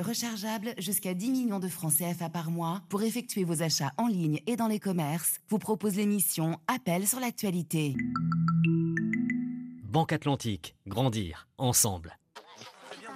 rechargeable 0.00 0.74
jusqu'à 0.78 1.14
10 1.14 1.30
millions 1.30 1.58
de 1.58 1.68
francs 1.68 1.92
CFA 1.94 2.28
par 2.28 2.50
mois 2.50 2.82
pour 2.88 3.02
effectuer 3.02 3.44
vos 3.44 3.62
achats 3.62 3.92
en 3.98 4.06
ligne 4.06 4.40
et 4.46 4.56
dans 4.56 4.66
les 4.68 4.80
commerces, 4.80 5.38
vous 5.48 5.58
propose 5.58 5.96
l'émission 5.96 6.58
Appel 6.66 7.06
sur 7.06 7.20
l'actualité. 7.20 7.94
Banque 9.84 10.12
Atlantique, 10.12 10.74
grandir 10.86 11.48
ensemble. 11.58 12.18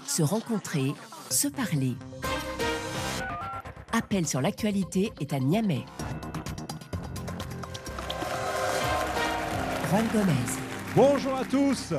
Se 0.07 0.23
rencontrer, 0.23 0.93
se 1.31 1.49
parler. 1.49 1.95
Appel 3.93 4.27
sur 4.27 4.41
l'actualité 4.41 5.13
est 5.21 5.33
à 5.33 5.41
Niamey. 5.41 5.85
Juan 9.91 10.07
Gomez. 10.13 10.33
Bonjour 10.95 11.35
à 11.35 11.45
tous. 11.45 11.93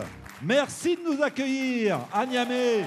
Merci 0.43 0.95
de 0.95 1.01
nous 1.15 1.21
accueillir 1.21 1.99
à 2.11 2.25
Niamey, 2.25 2.83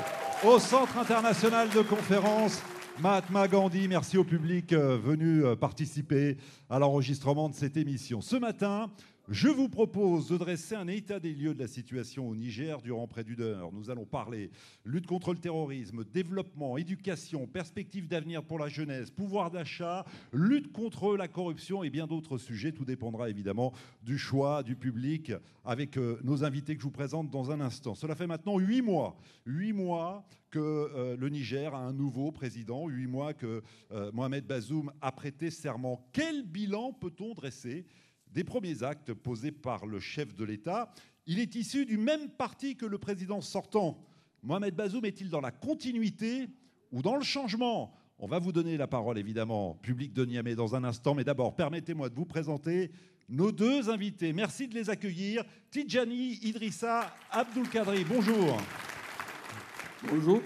au 0.46 0.58
Centre 0.58 0.98
international 0.98 1.68
de 1.70 1.80
conférences 1.80 2.60
Mahatma 3.00 3.48
Gandhi. 3.48 3.88
Merci 3.88 4.18
au 4.18 4.24
public 4.24 4.72
euh, 4.72 4.98
venu 4.98 5.44
euh, 5.44 5.56
participer 5.56 6.36
à 6.68 6.78
l'enregistrement 6.78 7.48
de 7.48 7.54
cette 7.54 7.76
émission. 7.78 8.20
Ce 8.20 8.36
matin, 8.36 8.90
je 9.30 9.48
vous 9.48 9.70
propose 9.70 10.28
de 10.28 10.36
dresser 10.36 10.74
un 10.74 10.86
état 10.86 11.18
des 11.18 11.32
lieux 11.32 11.54
de 11.54 11.58
la 11.58 11.66
situation 11.66 12.28
au 12.28 12.34
Niger 12.34 12.82
durant 12.82 13.06
près 13.06 13.24
d'une 13.24 13.40
heure. 13.40 13.72
Nous 13.72 13.88
allons 13.88 14.04
parler 14.04 14.50
lutte 14.84 15.06
contre 15.06 15.32
le 15.32 15.38
terrorisme, 15.38 16.04
développement, 16.04 16.76
éducation, 16.76 17.46
perspectives 17.46 18.06
d'avenir 18.06 18.42
pour 18.42 18.58
la 18.58 18.68
jeunesse, 18.68 19.10
pouvoir 19.10 19.50
d'achat, 19.50 20.04
lutte 20.34 20.72
contre 20.72 21.16
la 21.16 21.26
corruption 21.26 21.82
et 21.82 21.88
bien 21.88 22.06
d'autres 22.06 22.36
sujets. 22.36 22.72
Tout 22.72 22.84
dépendra 22.84 23.30
évidemment 23.30 23.72
du 24.02 24.18
choix 24.18 24.62
du 24.62 24.76
public 24.76 25.32
avec 25.64 25.96
euh, 25.96 26.20
nos 26.22 26.44
invités 26.44 26.74
que 26.74 26.82
je 26.82 26.84
vous 26.86 26.90
présente 26.90 27.30
dans 27.30 27.50
un 27.50 27.62
instant. 27.62 27.94
Cela 27.94 28.14
fait 28.14 28.26
maintenant 28.26 28.58
huit 28.58 28.82
mois, 28.82 29.16
huit 29.46 29.72
mois 29.72 30.26
que 30.54 30.60
euh, 30.60 31.16
le 31.16 31.28
Niger 31.30 31.74
a 31.74 31.78
un 31.78 31.92
nouveau 31.92 32.30
président, 32.30 32.86
huit 32.86 33.08
mois 33.08 33.34
que 33.34 33.60
euh, 33.90 34.12
Mohamed 34.12 34.46
Bazoum 34.46 34.92
a 35.00 35.10
prêté 35.10 35.50
serment. 35.50 36.08
Quel 36.12 36.44
bilan 36.44 36.92
peut-on 36.92 37.34
dresser 37.34 37.84
des 38.30 38.44
premiers 38.44 38.84
actes 38.84 39.12
posés 39.14 39.50
par 39.50 39.84
le 39.84 39.98
chef 39.98 40.32
de 40.32 40.44
l'État? 40.44 40.92
Il 41.26 41.40
est 41.40 41.56
issu 41.56 41.86
du 41.86 41.98
même 41.98 42.28
parti 42.28 42.76
que 42.76 42.86
le 42.86 42.98
président 42.98 43.40
sortant. 43.40 43.98
Mohamed 44.44 44.76
Bazoum 44.76 45.04
est-il 45.04 45.28
dans 45.28 45.40
la 45.40 45.50
continuité 45.50 46.46
ou 46.92 47.02
dans 47.02 47.16
le 47.16 47.24
changement? 47.24 47.92
On 48.20 48.28
va 48.28 48.38
vous 48.38 48.52
donner 48.52 48.76
la 48.76 48.86
parole, 48.86 49.18
évidemment, 49.18 49.74
public 49.82 50.12
de 50.12 50.24
Niamey, 50.24 50.54
dans 50.54 50.76
un 50.76 50.84
instant. 50.84 51.16
Mais 51.16 51.24
d'abord, 51.24 51.56
permettez-moi 51.56 52.10
de 52.10 52.14
vous 52.14 52.26
présenter 52.26 52.92
nos 53.28 53.50
deux 53.50 53.90
invités. 53.90 54.32
Merci 54.32 54.68
de 54.68 54.74
les 54.74 54.88
accueillir. 54.88 55.42
Tidjani 55.72 56.38
Idrissa 56.42 57.12
Abdul 57.32 57.68
Kadri, 57.68 58.04
bonjour. 58.04 58.56
Bonjour. 60.10 60.40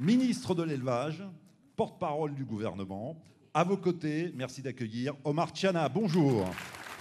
Ministre 0.00 0.54
de 0.54 0.62
l'élevage, 0.64 1.22
porte-parole 1.76 2.34
du 2.34 2.44
gouvernement. 2.44 3.20
À 3.54 3.62
vos 3.62 3.76
côtés, 3.76 4.32
merci 4.34 4.60
d'accueillir 4.60 5.14
Omar 5.24 5.50
Tchana, 5.50 5.88
bonjour. 5.88 6.44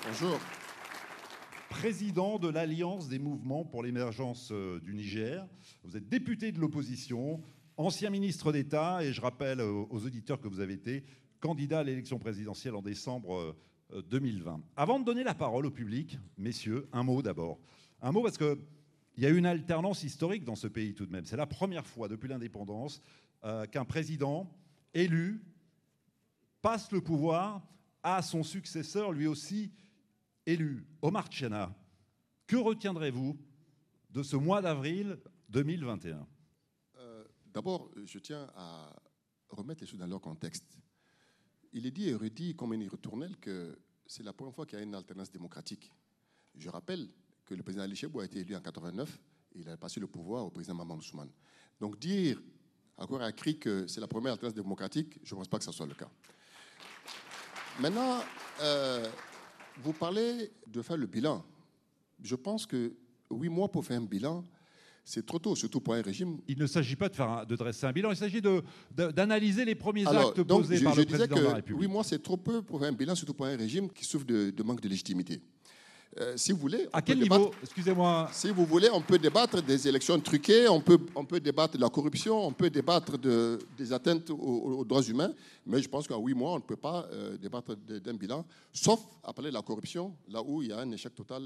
Bonjour. 0.06 0.38
Président 1.70 2.38
de 2.38 2.50
l'Alliance 2.50 3.08
des 3.08 3.18
mouvements 3.20 3.66
pour 3.66 3.84
l'émergence 3.84 4.50
euh, 4.52 4.80
du 4.80 4.94
Niger. 4.94 5.46
Vous 5.84 5.98
êtes 5.98 6.08
député 6.08 6.52
de 6.52 6.60
l'opposition, 6.60 7.42
ancien 7.78 8.10
ministre 8.12 8.52
d'État, 8.52 9.04
et 9.04 9.12
je 9.12 9.20
rappelle 9.22 9.60
aux 9.62 10.06
auditeurs 10.06 10.40
que 10.40 10.48
vous 10.48 10.60
avez 10.60 10.74
été 10.74 11.04
candidat 11.40 11.80
à 11.80 11.84
l'élection 11.84 12.20
présidentielle 12.20 12.76
en 12.76 12.82
décembre 12.82 13.56
2020. 14.10 14.54
Euh, 14.54 14.58
Avant 14.76 15.00
de 15.00 15.06
donner 15.06 15.24
la 15.24 15.34
parole 15.34 15.66
au 15.66 15.72
public, 15.72 16.18
messieurs, 16.38 16.88
un 16.94 17.04
mot 17.04 17.22
d'abord. 17.22 17.60
Un 18.02 18.12
mot 18.12 18.22
parce 18.22 18.38
qu'il 19.18 19.24
y 19.24 19.28
a 19.28 19.32
une 19.32 19.48
alternance 19.48 20.04
historique 20.04 20.44
dans 20.44 20.56
ce 20.56 20.68
pays 20.68 20.94
tout 20.94 21.08
de 21.08 21.12
même. 21.12 21.26
C'est 21.26 21.38
la 21.38 21.48
première 21.48 21.88
fois 21.88 22.08
depuis 22.08 22.28
l'indépendance 22.28 23.02
euh, 23.44 23.66
qu'un 23.66 23.84
président 23.84 24.48
élu 24.94 25.42
passe 26.62 26.92
le 26.92 27.02
pouvoir 27.02 27.68
à 28.04 28.22
son 28.22 28.44
successeur, 28.44 29.12
lui 29.12 29.26
aussi 29.26 29.72
élu, 30.46 30.86
Omar 31.02 31.30
Tchena, 31.30 31.76
que 32.46 32.58
retiendrez-vous 32.58 33.36
de 34.12 34.22
ce 34.22 34.36
mois 34.36 34.62
d'avril 34.62 35.18
2021 35.50 36.28
euh, 36.98 37.24
D'abord, 37.48 37.90
je 38.06 38.20
tiens 38.20 38.48
à 38.56 38.96
remettre 39.50 39.82
les 39.82 39.88
choses 39.88 40.00
dans 40.00 40.06
leur 40.06 40.22
contexte. 40.22 40.78
Il 41.74 41.88
est 41.88 41.92
dit 41.92 42.10
et 42.10 42.14
redit 42.14 42.56
comme 42.56 42.74
une 42.74 42.88
retournelle 42.88 43.36
que 43.38 43.80
c'est 44.06 44.22
la 44.22 44.34
première 44.34 44.54
fois 44.54 44.68
qu'il 44.68 44.78
y 44.78 44.82
a 44.82 44.86
une 44.86 44.94
alternance 44.94 45.32
démocratique. 45.32 45.92
Je 46.54 46.70
rappelle 46.70 47.10
que 47.48 47.56
le 47.56 47.64
président 47.64 47.84
Ali 47.84 47.96
Chebou 47.96 48.20
a 48.20 48.26
été 48.26 48.40
élu 48.40 48.56
en 48.56 48.62
89 48.62 49.20
et 49.56 49.60
il 49.62 49.70
a 49.70 49.78
passé 49.78 50.00
le 50.00 50.08
pouvoir 50.08 50.46
au 50.46 50.52
président 50.52 50.76
Maman 50.76 50.96
Ousmane. 50.96 51.30
Donc 51.80 51.98
dire 51.98 52.40
encore 52.98 53.22
à 53.22 53.32
cri 53.32 53.58
que 53.58 53.88
c'est 53.88 54.02
la 54.02 54.08
première 54.08 54.34
alternance 54.34 54.54
démocratique, 54.56 55.20
je 55.24 55.34
ne 55.34 55.40
pense 55.40 55.48
pas 55.48 55.58
que 55.58 55.64
ce 55.64 55.72
soit 55.72 55.86
le 55.86 55.94
cas. 55.94 56.10
Maintenant, 57.80 58.20
euh, 58.62 59.08
vous 59.82 59.94
parlez 59.94 60.52
de 60.68 60.82
faire 60.82 60.98
le 60.98 61.06
bilan. 61.06 61.46
Je 62.22 62.36
pense 62.36 62.66
que 62.66 62.94
huit 63.32 63.50
mois 63.50 63.72
pour 63.72 63.86
faire 63.86 64.00
un 64.02 64.06
bilan, 64.06 64.44
c'est 65.06 65.26
trop 65.26 65.40
tôt, 65.40 65.56
surtout 65.56 65.80
pour 65.80 65.94
un 65.94 66.02
régime. 66.02 66.40
Il 66.48 66.58
ne 66.58 66.66
s'agit 66.68 66.96
pas 66.96 67.08
de, 67.08 67.16
faire 67.16 67.46
de 67.46 67.56
dresser 67.56 67.86
un 67.86 67.94
bilan, 67.94 68.10
il 68.12 68.18
s'agit 68.18 68.42
d'analyser 68.92 69.64
les 69.64 69.76
premiers 69.76 70.06
actes 70.08 70.44
posés 70.44 70.84
par 70.84 70.96
le 70.96 71.06
président 71.06 71.36
de 71.38 71.42
la 71.44 71.54
République. 71.54 71.82
Huit 71.82 71.88
mois, 71.88 72.04
c'est 72.04 72.22
trop 72.22 72.36
peu 72.36 72.62
pour 72.64 72.80
faire 72.80 72.90
un 72.90 72.94
bilan, 72.94 73.16
surtout 73.16 73.36
pour 73.36 73.46
un 73.46 73.56
régime 73.56 73.90
qui 73.90 74.04
souffre 74.04 74.26
de, 74.26 74.50
de 74.50 74.64
manque 74.64 74.82
de 74.82 74.90
légitimité. 74.90 75.40
Euh, 76.20 76.34
si 76.36 76.52
vous 76.52 76.58
voulez. 76.58 76.88
À 76.92 77.02
quel 77.02 77.20
niveau 77.20 77.52
Excusez-moi? 77.62 78.30
Si 78.32 78.50
vous 78.50 78.66
voulez, 78.66 78.90
on 78.92 79.02
peut 79.02 79.20
débattre 79.20 79.62
des 79.62 79.88
élections 79.88 80.20
truquées, 80.20 80.68
on 80.68 80.82
peut, 80.82 81.00
on 81.14 81.24
peut 81.26 81.40
débattre 81.40 81.78
de 81.78 81.82
la 81.82 81.90
corruption, 81.90 82.48
on 82.48 82.52
peut 82.52 82.72
débattre 82.72 83.18
de, 83.20 83.60
des 83.78 83.94
atteintes 83.94 84.32
aux, 84.32 84.84
droits 84.84 85.04
humains, 85.04 85.32
mais 85.66 85.82
je 85.82 85.88
pense 85.88 86.08
qu'en 86.08 86.20
huit 86.20 86.34
mois, 86.34 86.54
on 86.54 86.58
ne 86.58 86.62
peut 86.62 86.76
pas 86.76 87.08
euh, 87.12 87.38
débattre 87.38 87.76
d'un 87.76 88.16
bilan, 88.16 88.46
sauf 88.74 89.00
après 89.24 89.52
la 89.52 89.62
corruption, 89.62 90.16
là 90.28 90.42
où 90.44 90.64
il 90.64 90.70
y 90.70 90.72
a 90.72 90.80
un 90.80 90.92
échec 90.92 91.14
total. 91.14 91.44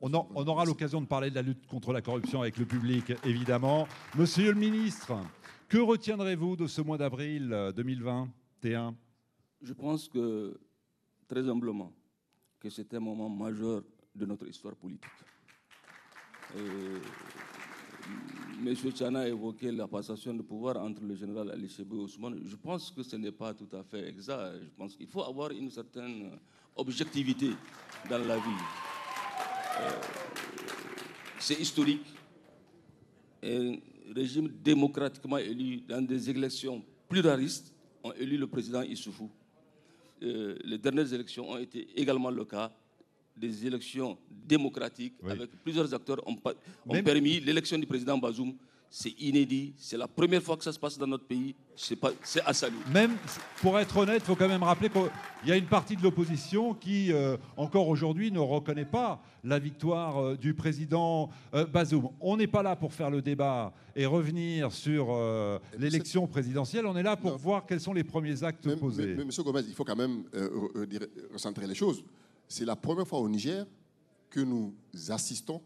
On, 0.00 0.12
on 0.12 0.46
aura 0.46 0.64
l'occasion 0.64 1.00
de 1.00 1.06
parler 1.06 1.30
de 1.30 1.34
la 1.34 1.42
lutte 1.42 1.66
contre 1.66 1.92
la 1.92 2.02
corruption 2.02 2.42
avec 2.42 2.56
le 2.56 2.66
public, 2.66 3.12
évidemment. 3.24 3.88
Monsieur 4.16 4.52
le 4.52 4.58
ministre, 4.58 5.14
que 5.68 5.78
retiendrez-vous 5.78 6.56
de 6.56 6.66
ce 6.68 6.82
mois 6.82 6.98
d'avril 6.98 7.72
2021 7.74 8.88
euh, 8.88 8.90
Je 9.60 9.72
pense 9.72 10.08
que, 10.08 10.56
très 11.26 11.48
humblement, 11.48 11.92
que 12.60 12.70
c'était 12.70 12.98
un 12.98 13.00
moment 13.00 13.28
majeur 13.28 13.82
de 14.14 14.26
notre 14.26 14.46
histoire 14.46 14.74
politique. 14.76 15.10
Monsieur 18.60 18.92
Chana 18.92 19.20
a 19.20 19.28
évoqué 19.28 19.72
la 19.72 19.88
passation 19.88 20.32
de 20.34 20.42
pouvoir 20.42 20.76
entre 20.76 21.02
le 21.02 21.14
général 21.16 21.50
Ali 21.50 21.68
Chebou 21.68 21.96
et 21.96 22.04
Ousmane. 22.04 22.40
Je 22.46 22.56
pense 22.56 22.90
que 22.90 23.02
ce 23.02 23.16
n'est 23.16 23.32
pas 23.32 23.52
tout 23.52 23.68
à 23.72 23.82
fait 23.82 24.08
exact. 24.08 24.54
Je 24.62 24.70
pense 24.76 24.94
qu'il 24.96 25.08
faut 25.08 25.22
avoir 25.24 25.50
une 25.50 25.70
certaine 25.70 26.30
objectivité 26.76 27.50
dans 28.08 28.18
la 28.18 28.36
vie. 28.36 28.42
Euh, 29.80 29.90
c'est 31.40 31.60
historique. 31.60 32.06
Un 33.42 33.76
régime 34.14 34.48
démocratiquement 34.62 35.38
élu 35.38 35.80
dans 35.82 36.00
des 36.04 36.30
élections 36.30 36.82
pluralistes 37.08 37.74
ont 38.02 38.12
élu 38.12 38.36
le 38.38 38.46
président 38.46 38.82
Issoufou. 38.82 39.30
Euh, 40.22 40.56
les 40.64 40.78
dernières 40.78 41.12
élections 41.12 41.50
ont 41.50 41.58
été 41.58 41.88
également 42.00 42.30
le 42.30 42.44
cas 42.44 42.70
des 43.36 43.66
élections 43.66 44.16
démocratiques 44.30 45.14
avec 45.28 45.50
plusieurs 45.62 45.92
acteurs 45.92 46.20
ont, 46.26 46.36
ont 46.86 47.02
permis 47.02 47.40
l'élection 47.40 47.78
du 47.78 47.86
président 47.86 48.18
Bazoum. 48.18 48.54
C'est 48.96 49.20
inédit, 49.20 49.74
c'est 49.76 49.96
la 49.96 50.06
première 50.06 50.40
fois 50.40 50.56
que 50.56 50.62
ça 50.62 50.70
se 50.70 50.78
passe 50.78 50.96
dans 50.96 51.08
notre 51.08 51.24
pays, 51.24 51.52
c'est 51.74 51.98
à 52.46 52.52
saluer. 52.52 52.78
Même, 52.92 53.16
pour 53.60 53.76
être 53.76 53.96
honnête, 53.96 54.22
il 54.22 54.24
faut 54.24 54.36
quand 54.36 54.46
même 54.46 54.62
rappeler 54.62 54.88
qu'il 54.88 55.48
y 55.48 55.50
a 55.50 55.56
une 55.56 55.66
partie 55.66 55.96
de 55.96 56.02
l'opposition 56.02 56.74
qui, 56.74 57.12
euh, 57.12 57.36
encore 57.56 57.88
aujourd'hui, 57.88 58.30
ne 58.30 58.38
reconnaît 58.38 58.84
pas 58.84 59.20
la 59.42 59.58
victoire 59.58 60.18
euh, 60.18 60.36
du 60.36 60.54
président 60.54 61.28
euh, 61.54 61.66
Bazoum. 61.66 62.10
On 62.20 62.36
n'est 62.36 62.46
pas 62.46 62.62
là 62.62 62.76
pour 62.76 62.92
faire 62.92 63.10
le 63.10 63.20
débat 63.20 63.72
et 63.96 64.06
revenir 64.06 64.70
sur 64.70 65.08
l'élection 65.76 66.28
présidentielle, 66.28 66.86
on 66.86 66.96
est 66.96 67.02
là 67.02 67.16
pour 67.16 67.36
voir 67.36 67.66
quels 67.66 67.80
sont 67.80 67.94
les 67.94 68.04
premiers 68.04 68.44
actes 68.44 68.76
posés. 68.76 69.16
Mais, 69.16 69.24
monsieur 69.24 69.42
Gomez, 69.42 69.62
il 69.66 69.74
faut 69.74 69.84
quand 69.84 69.96
même 69.96 70.22
recentrer 71.32 71.66
les 71.66 71.74
choses 71.74 72.04
c'est 72.48 72.64
la 72.64 72.76
première 72.76 73.06
fois 73.06 73.20
au 73.20 73.28
Niger 73.28 73.66
que 74.30 74.40
nous 74.40 74.74
assistons 75.08 75.60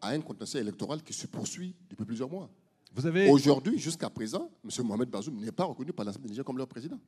à 0.00 0.10
un 0.10 0.20
contentieux 0.20 0.60
électoral 0.60 1.02
qui 1.02 1.12
se 1.12 1.26
poursuit 1.26 1.74
depuis 1.88 2.04
plusieurs 2.04 2.28
mois. 2.30 2.48
Vous 2.94 3.06
avez... 3.06 3.28
Aujourd'hui, 3.30 3.78
jusqu'à 3.78 4.10
présent, 4.10 4.50
M. 4.64 4.86
Mohamed 4.86 5.08
Bazoum 5.08 5.36
n'est 5.36 5.52
pas 5.52 5.64
reconnu 5.64 5.92
par 5.92 6.04
l'Assemblée 6.04 6.30
Niger 6.30 6.44
comme 6.44 6.58
leur 6.58 6.66
président. 6.66 6.98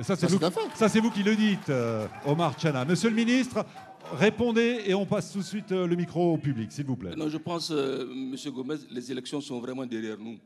ça, 0.00 0.16
c'est 0.16 0.26
vous, 0.26 0.38
vous, 0.38 1.10
qui 1.10 1.22
le 1.22 1.36
dites, 1.36 1.68
euh, 1.70 2.06
Omar 2.26 2.56
Chana. 2.56 2.84
Monsieur 2.84 3.08
le 3.08 3.16
ministre, 3.16 3.64
répondez 4.12 4.82
et 4.86 4.94
on 4.94 5.06
passe 5.06 5.32
tout 5.32 5.38
de 5.38 5.44
suite 5.44 5.72
euh, 5.72 5.86
le 5.86 5.96
micro 5.96 6.34
au 6.34 6.38
public, 6.38 6.70
s'il 6.72 6.84
vous 6.86 6.96
plaît. 6.96 7.14
Non, 7.16 7.28
je 7.28 7.38
pense, 7.38 7.70
euh, 7.70 8.10
M. 8.10 8.36
Gomez, 8.52 8.76
les 8.90 9.10
élections 9.12 9.40
sont 9.40 9.60
vraiment 9.60 9.86
derrière 9.86 10.18
nous. 10.18 10.38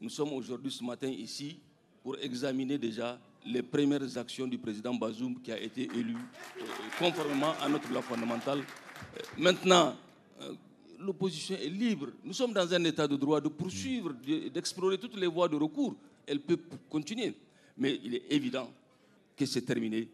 Nous 0.00 0.10
sommes 0.10 0.32
aujourd'hui, 0.32 0.70
ce 0.70 0.84
matin, 0.84 1.08
ici, 1.08 1.58
pour 2.02 2.16
examiner 2.20 2.76
déjà 2.78 3.18
les 3.46 3.62
premières 3.62 4.16
actions 4.18 4.46
du 4.46 4.58
président 4.58 4.94
Bazoum 4.94 5.40
qui 5.40 5.52
a 5.52 5.60
été 5.60 5.82
élu 5.94 6.14
euh, 6.14 6.62
conformément 6.98 7.52
à 7.60 7.68
notre 7.68 7.90
loi 7.90 8.02
fondamentale. 8.02 8.58
Euh, 8.60 9.20
maintenant, 9.38 9.94
euh, 10.42 10.52
l'opposition 10.98 11.56
est 11.56 11.68
libre. 11.68 12.08
Nous 12.24 12.32
sommes 12.32 12.52
dans 12.52 12.72
un 12.72 12.84
état 12.84 13.06
de 13.06 13.16
droit 13.16 13.40
de 13.40 13.48
poursuivre, 13.48 14.12
d'explorer 14.52 14.98
toutes 14.98 15.16
les 15.16 15.26
voies 15.26 15.48
de 15.48 15.56
recours. 15.56 15.94
elle 16.26 16.40
peut 16.40 16.58
continuer. 16.90 17.34
Mais 17.76 17.98
il 18.04 18.14
est 18.16 18.24
évident 18.30 18.70
que 19.36 19.46
c'est 19.46 19.62
terminé. 19.62 20.08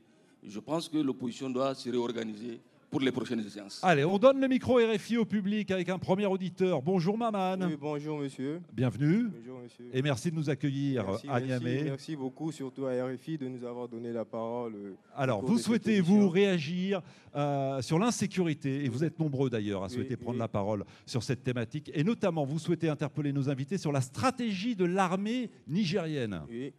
Je 0.47 0.61
pense 0.61 0.89
que 0.89 0.99
l'opposition 0.99 1.49
doit 1.49 1.75
se 1.75 1.89
réorganiser 1.89 2.61
pour 2.95 3.01
les 3.01 3.11
prochaines 3.11 3.43
séances. 3.49 3.81
Allez, 3.83 4.05
on 4.05 4.19
donne 4.19 4.41
le 4.41 4.47
micro 4.47 4.77
RFI 4.77 5.17
au 5.17 5.25
public 5.25 5.69
avec 5.73 5.89
un 5.89 5.99
premier 5.99 6.27
auditeur. 6.27 6.81
Bonjour 6.81 7.19
Maman. 7.19 7.57
Oui, 7.67 7.77
bonjour 7.77 8.19
monsieur. 8.21 8.61
Bienvenue. 8.73 9.31
Bonjour 9.37 9.59
monsieur. 9.59 9.87
Et 9.93 10.01
merci 10.01 10.31
de 10.31 10.37
nous 10.37 10.49
accueillir 10.49 11.05
Merci, 11.05 11.27
à 11.29 11.41
merci, 11.41 11.65
Niamey. 11.65 11.83
merci 11.87 12.15
beaucoup, 12.15 12.53
surtout 12.53 12.87
à 12.87 12.93
RFI, 13.05 13.37
de 13.37 13.49
nous 13.49 13.65
avoir 13.65 13.89
donné 13.89 14.13
la 14.13 14.25
parole. 14.25 14.75
euh, 14.77 14.93
Alors, 15.17 15.45
vous 15.45 15.59
souhaitez, 15.59 16.01
vous, 16.01 16.29
réagir 16.29 17.03
euh, 17.35 17.83
sur 17.83 17.99
l'insécurité, 17.99 18.85
et 18.85 18.89
vous 18.89 19.03
êtes 19.03 19.19
nombreux 19.19 19.51
d'ailleurs 19.51 19.83
à 19.83 19.87
Oui, 19.89 19.95
souhaiter 19.95 20.17
prendre 20.17 20.37
oui. 20.37 20.39
la 20.43 20.47
parole 20.49 20.85
sur 21.05 21.25
cette 21.25 21.43
thématique, 21.43 21.91
et 21.93 22.05
notamment, 22.05 22.45
vous 22.45 22.61
souhaitez 22.61 22.89
interpeller 22.89 23.33
nos 23.33 23.51
invités 23.51 23.77
sur 23.77 23.91
la 23.91 24.03
stratégie 24.03 24.77
de 24.77 24.85
l'armée 24.85 25.51
nigérienne. 25.67 26.43
Oui. 26.49 26.73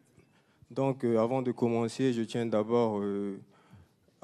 Donc, 0.71 1.03
euh, 1.03 1.17
avant 1.19 1.41
de 1.41 1.51
commencer, 1.51 2.13
je 2.13 2.21
tiens 2.21 2.45
d'abord 2.45 2.99
euh, 3.01 3.37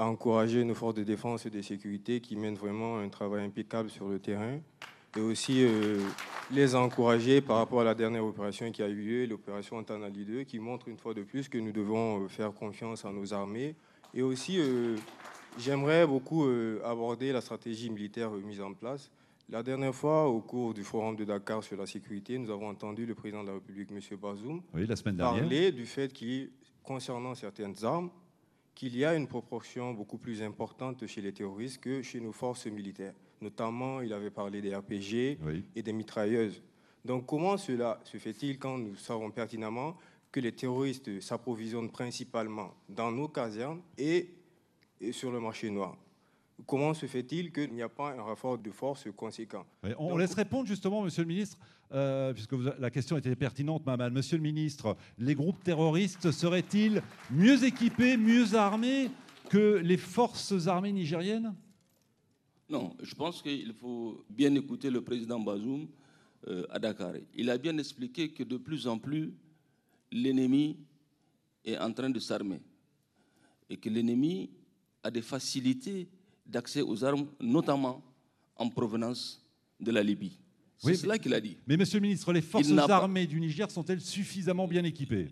à 0.02 0.06
encourager 0.08 0.64
nos 0.64 0.74
forces 0.74 0.96
de 0.96 1.04
défense 1.04 1.46
et 1.46 1.52
de 1.52 1.62
sécurité 1.62 2.22
qui 2.22 2.36
mènent 2.36 2.56
vraiment 2.56 2.98
un 2.98 3.08
travail 3.10 3.46
impeccable 3.46 3.92
sur 3.92 4.10
le 4.10 4.18
terrain. 4.18 4.58
Et 5.16 5.22
aussi 5.22 5.64
euh, 5.64 6.00
les 6.52 6.74
encourager 6.74 7.40
par 7.40 7.58
rapport 7.58 7.82
à 7.82 7.84
la 7.84 7.94
dernière 7.94 8.26
opération 8.26 8.72
qui 8.72 8.82
a 8.82 8.88
eu 8.88 8.96
lieu, 8.96 9.26
l'opération 9.28 9.84
Tanali 9.84 10.26
2, 10.26 10.44
qui 10.44 10.58
montre 10.58 10.88
une 10.88 10.98
fois 10.98 11.14
de 11.14 11.22
plus 11.22 11.48
que 11.50 11.60
nous 11.60 11.72
devons 11.72 12.24
euh, 12.24 12.28
faire 12.30 12.52
confiance 12.52 13.06
à 13.06 13.12
nos 13.12 13.32
armées. 13.32 13.76
Et 14.16 14.24
aussi, 14.24 14.58
euh, 14.60 14.96
j'aimerais 15.60 16.08
beaucoup 16.08 16.46
euh, 16.48 16.82
aborder 16.84 17.32
la 17.32 17.42
stratégie 17.42 17.92
militaire 17.92 18.32
mise 18.32 18.62
en 18.62 18.74
place. 18.74 19.12
La 19.50 19.62
dernière 19.62 19.94
fois, 19.94 20.28
au 20.28 20.40
cours 20.40 20.74
du 20.74 20.84
forum 20.84 21.16
de 21.16 21.26
Dakar 21.26 21.62
sur 21.64 21.78
la 21.78 21.86
sécurité, 21.86 22.40
nous 22.40 22.50
avons 22.50 22.70
entendu 22.70 23.06
le 23.06 23.14
président 23.14 23.44
de 23.44 23.50
la 23.50 23.54
République, 23.54 23.92
M. 23.92 24.00
Bazoum, 24.18 24.64
Oui, 24.74 24.88
la 24.88 24.96
semaine 24.96 25.18
dernière. 25.18 25.42
parler 25.42 25.72
du 25.72 25.86
fait 25.86 26.12
qu'il, 26.12 26.50
concernant 26.84 27.36
certaines 27.36 27.76
armes, 27.84 28.10
qu'il 28.82 28.98
y 28.98 29.06
a 29.06 29.14
une 29.14 29.28
proportion 29.28 29.94
beaucoup 29.94 30.18
plus 30.18 30.42
importante 30.42 31.06
chez 31.06 31.22
les 31.22 31.32
terroristes 31.32 31.80
que 31.80 32.02
chez 32.02 32.20
nos 32.20 32.32
forces 32.32 32.66
militaires. 32.66 33.14
Notamment, 33.40 34.02
il 34.02 34.12
avait 34.12 34.32
parlé 34.32 34.60
des 34.60 34.76
RPG 34.76 35.38
Oui. 35.46 35.64
et 35.76 35.84
des 35.84 35.94
mitrailleuses. 35.94 36.64
Donc 37.06 37.28
comment 37.28 37.58
cela 37.58 38.00
se 38.04 38.18
fait-il 38.18 38.58
quand 38.58 38.80
nous 38.80 38.96
savons 38.96 39.30
pertinemment 39.30 39.96
que 40.32 40.40
les 40.40 40.52
terroristes 40.52 41.22
s'approvisionnent 41.22 41.92
principalement 41.92 42.74
dans 42.90 43.12
nos 43.12 43.28
casernes 43.28 43.82
et, 44.00 44.30
et 45.00 45.12
sur 45.12 45.32
le 45.32 45.40
marché 45.40 45.70
noir? 45.70 45.96
Comment 46.68 46.94
se 46.94 47.06
fait-il 47.08 47.52
qu'il 47.52 47.74
n'y 47.74 47.82
a 47.82 47.90
pas 47.90 48.12
un 48.14 48.22
rapport 48.22 48.58
de 48.58 48.70
force 48.72 49.08
conséquent? 49.16 49.66
Oui, 49.84 49.92
on 49.98 50.10
Donc- 50.10 50.20
laisse 50.20 50.34
répondre 50.36 50.68
justement, 50.68 51.02
Monsieur 51.02 51.24
le 51.24 51.28
Ministre, 51.28 51.58
euh, 51.92 52.34
puisque 52.34 52.54
vous- 52.54 52.70
la 52.78 52.92
question 52.92 53.18
était 53.18 53.36
pertinente, 53.36 53.86
Maman. 53.86 54.12
Monsieur 54.12 54.38
le 54.38 54.44
Ministre, 54.44 54.96
les 55.18 55.34
groupes 55.34 55.64
terroristes 55.64 56.32
seraient-ils 56.32 57.02
mieux 57.32 57.64
équipés, 57.64 58.16
mieux 58.16 58.54
armés 58.56 59.10
que 59.50 59.78
les 59.84 59.98
forces 59.98 60.68
armées 60.68 60.92
nigériennes? 60.92 61.56
Non, 62.70 62.96
je 63.02 63.16
pense 63.16 63.42
qu'il 63.42 63.74
faut 63.74 64.24
bien 64.30 64.54
écouter 64.56 64.90
le 64.92 65.02
président 65.02 65.40
Bazoum 65.40 65.88
euh, 66.48 66.66
à 66.70 66.80
Dakar. 66.80 67.14
Il 67.36 67.50
a 67.50 67.58
bien 67.58 67.78
expliqué 67.78 68.30
que 68.30 68.44
de 68.44 68.58
plus 68.58 68.88
en 68.88 68.98
plus, 69.00 69.34
l'ennemi 70.12 70.78
est 71.66 71.78
en 71.78 71.92
train 71.92 72.10
de 72.10 72.20
s'armer 72.20 72.62
et 73.70 73.78
que 73.78 73.90
l'ennemi 73.90 74.50
a 75.04 75.10
des 75.12 75.22
facilités 75.22 76.08
d'accès 76.52 76.82
aux 76.82 77.04
armes, 77.04 77.28
notamment 77.40 78.04
en 78.56 78.70
provenance 78.70 79.42
de 79.80 79.92
la 79.92 80.04
Libye. 80.04 80.38
C'est 80.78 80.88
Oui, 80.88 80.98
cela 80.98 81.18
qu'il 81.18 81.34
a 81.34 81.40
dit. 81.40 81.58
Mais 81.68 81.78
Monsieur 81.78 81.98
le 82.00 82.02
Ministre, 82.04 82.34
les 82.34 82.42
forces 82.42 82.72
pas- 82.74 82.96
armées 82.96 83.26
du 83.28 83.40
Niger 83.40 83.70
sont-elles 83.72 84.02
suffisamment 84.02 84.68
bien 84.68 84.84
équipées? 84.84 85.30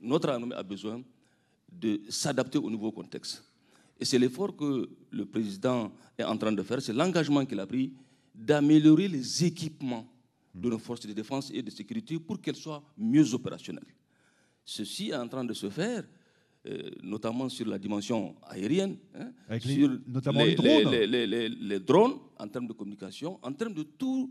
Notre 0.00 0.30
armée 0.30 0.54
a 0.54 0.62
besoin 0.62 1.02
de 1.70 2.00
s'adapter 2.08 2.58
au 2.58 2.70
nouveau 2.70 2.90
contexte. 2.90 3.44
Et 3.98 4.04
c'est 4.04 4.18
l'effort 4.18 4.56
que 4.56 4.88
le 5.10 5.26
président 5.26 5.92
est 6.16 6.24
en 6.24 6.36
train 6.36 6.52
de 6.52 6.62
faire, 6.62 6.80
c'est 6.80 6.92
l'engagement 6.92 7.44
qu'il 7.44 7.60
a 7.60 7.66
pris 7.66 7.92
d'améliorer 8.34 9.08
les 9.08 9.44
équipements 9.44 10.06
de 10.54 10.70
nos 10.70 10.78
forces 10.78 11.06
de 11.06 11.12
défense 11.12 11.50
et 11.52 11.62
de 11.62 11.70
sécurité 11.70 12.18
pour 12.18 12.40
qu'elles 12.40 12.56
soient 12.56 12.82
mieux 12.96 13.34
opérationnelles. 13.34 13.84
Ceci 14.64 15.10
est 15.10 15.16
en 15.16 15.28
train 15.28 15.44
de 15.44 15.52
se 15.52 15.68
faire, 15.68 16.04
euh, 16.66 16.90
notamment 17.02 17.48
sur 17.48 17.66
la 17.66 17.78
dimension 17.78 18.36
aérienne, 18.42 18.96
hein, 19.14 19.32
Avec 19.48 19.64
les- 19.64 19.74
sur 19.76 19.98
notamment 20.06 20.44
les 20.44 20.54
drones. 20.54 20.90
les- 20.90 21.06
les- 21.06 21.26
les- 21.26 21.48
les 21.48 21.80
drones, 21.80 22.18
en 22.38 22.48
termes 22.48 22.66
de 22.66 22.72
communication, 22.74 23.38
en 23.42 23.52
termes 23.52 23.72
de 23.74 23.82
tout 23.82 24.30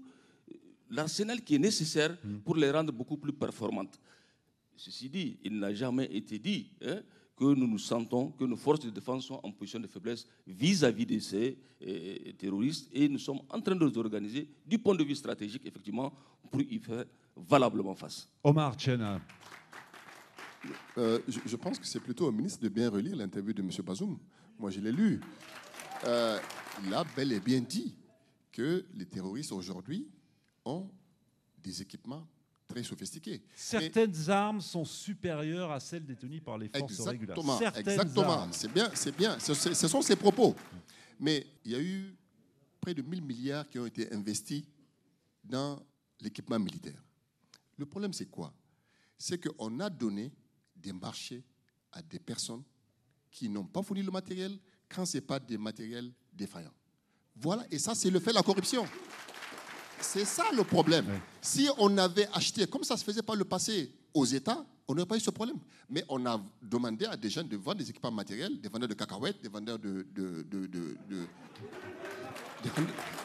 l'arsenal 0.90 1.42
qui 1.42 1.56
est 1.56 1.60
nécessaire 1.60 2.18
Hmm. 2.24 2.38
pour 2.40 2.56
les 2.56 2.70
rendre 2.72 2.92
beaucoup 2.94 3.18
plus 3.18 3.34
performantes. 3.34 4.00
Ceci 4.76 5.10
dit, 5.10 5.38
il 5.44 5.60
n'a 5.60 5.74
jamais 5.74 6.06
été 6.16 6.40
dit 6.40 6.72
hein, 6.82 7.02
que 7.36 7.46
nous 7.46 7.68
nous 7.68 7.78
sentons 7.80 8.32
que 8.32 8.44
nos 8.46 8.56
forces 8.58 8.82
de 8.82 8.90
défense 8.90 9.26
sont 9.26 9.40
en 9.44 9.52
position 9.52 9.80
de 9.80 9.88
faiblesse 9.88 10.26
vis-à-vis 10.48 11.06
de 11.06 11.20
ces 11.20 11.58
euh, 11.82 12.32
terroristes 12.38 12.90
et 12.94 13.08
nous 13.10 13.20
sommes 13.20 13.40
en 13.50 13.60
train 13.62 13.76
de 13.76 13.86
nous 13.86 13.98
organiser 13.98 14.48
du 14.66 14.78
point 14.78 14.96
de 14.96 15.04
vue 15.04 15.16
stratégique, 15.16 15.64
effectivement, 15.66 16.12
pour 16.52 16.62
y 16.62 16.78
faire 16.80 17.06
valablement 17.36 17.96
face. 17.96 18.28
Omar 18.44 18.78
Chen, 18.78 19.20
Euh, 20.98 21.20
je, 21.28 21.40
je 21.46 21.56
pense 21.56 21.80
que 21.80 21.86
c'est 21.86 22.00
plutôt 22.00 22.28
au 22.28 22.32
ministre 22.32 22.60
de 22.62 22.70
bien 22.70 22.90
relire 22.90 23.16
l'interview 23.16 23.54
de 23.54 23.62
M. 23.62 23.70
Bazoum. 23.84 24.18
Moi, 24.58 24.72
je 24.72 24.80
l'ai 24.82 24.92
lu. 24.92 25.20
Euh, 26.06 26.40
il 26.86 26.94
a 26.94 27.04
bel 27.16 27.32
et 27.32 27.40
bien 27.40 27.62
dit 27.62 27.96
que 28.52 28.86
les 28.94 29.06
terroristes 29.06 29.52
aujourd'hui 29.52 30.08
ont 30.66 30.90
des 31.62 31.82
équipements 31.82 32.28
très 32.68 32.84
sophistiqués. 32.84 33.42
certaines 33.56 34.30
armes 34.30 34.62
sont 34.62 34.86
supérieures 34.86 35.72
à 35.72 35.80
celles 35.80 36.06
détenues 36.06 36.42
par 36.42 36.58
les 36.58 36.70
forces 36.70 37.00
régulières. 37.00 37.22
Exactement, 37.38 37.58
Certaines 37.58 37.88
exactement. 37.90 38.48
C'est 38.52 38.72
bien, 38.72 38.92
c'est 38.94 39.16
bien. 39.18 39.40
Ce, 39.40 39.54
ce- 39.54 39.74
ce 39.74 39.88
sont 39.88 40.02
ses 40.02 40.16
propos. 40.16 40.56
Mais 41.20 41.46
il 41.66 41.72
y 41.72 41.76
a 41.76 41.82
eu 41.82 42.16
près 42.80 42.94
de 42.94 43.02
1000 43.02 43.22
milliards 43.24 43.68
qui 43.70 43.80
ont 43.80 43.86
été 43.86 44.14
investis 44.14 44.64
dans 45.44 45.82
l'équipement 46.22 46.60
militaire. 46.60 47.02
Le 47.78 47.86
problème, 47.86 48.14
c'est 48.14 48.28
quoi? 48.30 48.54
C'est 49.18 49.38
qu'on 49.44 49.80
a 49.80 49.90
donné 49.90 50.32
des 50.82 50.94
marchés 50.94 51.44
à 51.92 52.02
des 52.02 52.20
personnes 52.20 52.64
qui 53.32 53.50
n'ont 53.50 53.66
pas 53.66 53.82
fourni 53.84 54.02
le 54.04 54.12
matériel 54.12 54.58
quand 54.88 55.06
ce 55.06 55.18
n'est 55.18 55.22
pas 55.22 55.40
des 55.40 55.58
matériels 55.58 56.12
défaillants. 56.34 56.74
Voilà, 57.36 57.66
et 57.72 57.80
ça, 57.80 57.96
c'est 57.96 58.10
le 58.10 58.20
fait 58.20 58.32
de 58.32 58.36
la 58.36 58.44
corruption. 58.44 58.86
C'est 60.02 60.26
ça 60.26 60.46
le 60.56 60.64
problème. 60.64 61.06
Si 61.42 61.70
on 61.78 61.98
avait 61.98 62.28
acheté, 62.34 62.66
comme 62.68 62.84
ça 62.84 62.96
se 62.98 63.04
faisait 63.04 63.22
par 63.22 63.36
le 63.36 63.46
passé, 63.46 63.92
aux 64.14 64.26
États, 64.26 64.66
on 64.88 64.94
n'aurait 64.96 65.06
pas 65.06 65.18
eu 65.18 65.20
ce 65.20 65.30
problème. 65.30 65.58
Mais 65.90 66.04
on 66.10 66.26
a 66.26 66.42
demandé 66.62 67.06
à 67.06 67.16
des 67.16 67.30
gens 67.30 67.44
de 67.44 67.56
vendre 67.58 67.78
des 67.80 67.90
équipements 67.90 68.12
matériels, 68.12 68.60
des 68.60 68.70
vendeurs 68.70 68.90
de 68.90 68.94
cacahuètes, 68.96 69.42
des 69.42 69.50
vendeurs 69.50 69.78
de. 69.78 70.06
de- 70.14 70.44
de- 70.44 70.68
de- 70.68 71.28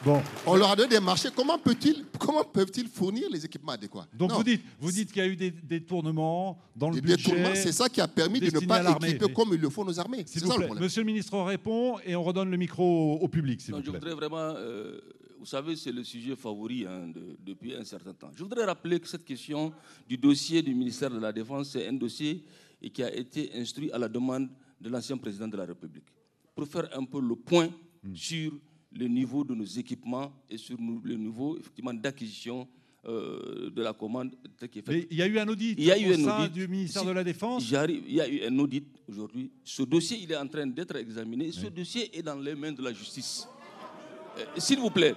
Bon, 0.03 0.21
On 0.45 0.55
leur 0.55 0.71
a 0.71 0.75
donné 0.75 0.89
des 0.89 0.99
marchés. 0.99 1.29
Comment, 1.35 1.57
peut-il, 1.57 2.05
comment 2.19 2.43
peuvent-ils 2.43 2.87
fournir 2.87 3.29
les 3.29 3.43
équipements 3.43 3.71
adéquats? 3.73 4.07
Donc 4.13 4.29
Non. 4.31 4.37
vous 4.37 4.43
dites, 4.43 4.61
vous 4.79 4.91
dites 4.91 5.11
qu'il 5.11 5.21
y 5.23 5.25
a 5.25 5.27
eu 5.27 5.35
des 5.35 5.51
détournements 5.51 6.59
dans 6.75 6.89
le 6.89 6.95
Des 6.95 7.01
budget. 7.01 7.17
détournements, 7.17 7.55
c'est 7.55 7.71
ça 7.71 7.89
qui 7.89 7.99
a 8.01 8.07
permis 8.07 8.39
de 8.39 8.45
ne 8.45 8.65
pas 8.65 8.83
équiper 8.99 9.33
comme 9.33 9.49
il 9.53 9.59
le 9.59 9.69
faut 9.69 9.83
nos 9.83 9.99
armées. 9.99 10.23
C'est 10.27 10.39
S'il 10.39 10.43
vous 10.43 10.47
ça 10.47 10.53
le 10.53 10.57
plaît, 10.59 10.65
problème. 10.67 10.83
Monsieur 10.83 11.01
le 11.01 11.05
ministre 11.07 11.39
répond 11.41 11.97
et 12.05 12.15
on 12.15 12.23
redonne 12.23 12.49
le 12.51 12.57
micro 12.57 12.83
au, 12.83 13.23
au 13.23 13.27
public, 13.27 13.61
s'il 13.61 13.71
Non, 13.73 13.79
vous 13.79 13.85
je 13.85 13.91
voudrais 13.91 14.13
vraiment, 14.13 14.37
euh, 14.57 14.99
vous 15.39 15.45
savez, 15.45 15.75
c'est 15.75 15.91
le 15.91 16.03
sujet 16.03 16.35
favori 16.35 16.85
hein, 16.85 17.07
de- 17.07 17.35
depuis 17.43 17.75
un 17.75 17.83
certain 17.83 18.13
temps. 18.13 18.31
Je 18.35 18.43
voudrais 18.43 18.65
rappeler 18.65 18.99
que 18.99 19.07
cette 19.07 19.25
question 19.25 19.73
du 20.07 20.17
dossier 20.17 20.61
du 20.61 20.73
ministère 20.75 21.09
de 21.09 21.19
la 21.19 21.33
Défense, 21.33 21.69
c'est 21.71 21.87
un 21.87 21.93
dossier 21.93 22.43
et 22.81 22.89
qui 22.89 23.01
a 23.03 23.13
été 23.13 23.51
instruit 23.55 23.91
à 23.91 23.97
la 23.97 24.07
demande 24.07 24.49
de 24.79 24.89
l'ancien 24.89 25.17
président 25.17 25.47
de 25.47 25.57
la 25.57 25.65
République. 25.65 26.05
Pour 26.53 26.67
faire 26.67 26.87
un 26.95 27.03
peu 27.05 27.19
le 27.19 27.35
point 27.35 27.69
Hmm. 28.03 28.13
sur 28.13 28.51
le 28.95 29.07
niveau 29.07 29.43
de 29.43 29.53
nos 29.53 29.65
équipements 29.65 30.31
et 30.49 30.57
sur 30.57 30.77
le 31.03 31.15
niveau 31.15 31.57
effectivement 31.59 31.93
d'acquisition 31.93 32.67
euh, 33.07 33.69
de 33.69 33.81
la 33.83 33.93
commande 33.93 34.35
tel 34.57 34.67
qu'il 34.69 34.79
est 34.81 34.85
fait. 34.85 34.91
Mais 34.93 35.07
il 35.11 35.17
y 35.17 35.21
a 35.21 35.27
eu 35.27 35.37
un 35.37 35.47
audit 35.47 35.75
Il 35.77 35.83
y 35.85 35.91
a 35.91 35.97
eu 35.99 36.09
au 36.09 36.13
un 36.13 36.23
sein 36.23 36.43
audit. 36.45 36.53
du 36.53 36.67
ministère 36.67 37.01
Si- 37.03 37.07
de 37.07 37.13
la 37.13 37.23
Défense. 37.23 37.63
J'arrive, 37.65 38.03
il 38.07 38.15
y 38.15 38.21
a 38.21 38.27
eu 38.27 38.43
un 38.47 38.57
audit 38.57 38.85
aujourd'hui. 39.07 39.51
Ce 39.63 39.83
dossier, 39.83 40.17
il 40.23 40.31
est 40.31 40.37
en 40.37 40.47
train 40.47 40.65
d'être 40.65 40.95
examiné. 40.95 41.51
Ce 41.51 41.67
dossier 41.67 42.17
est 42.17 42.23
dans 42.23 42.39
les 42.39 42.55
mains 42.55 42.71
de 42.71 42.81
la 42.81 42.93
justice. 42.93 43.47
Euh, 44.39 44.43
S'il 44.57 44.79
vous 44.79 44.89
plaît. 44.89 45.13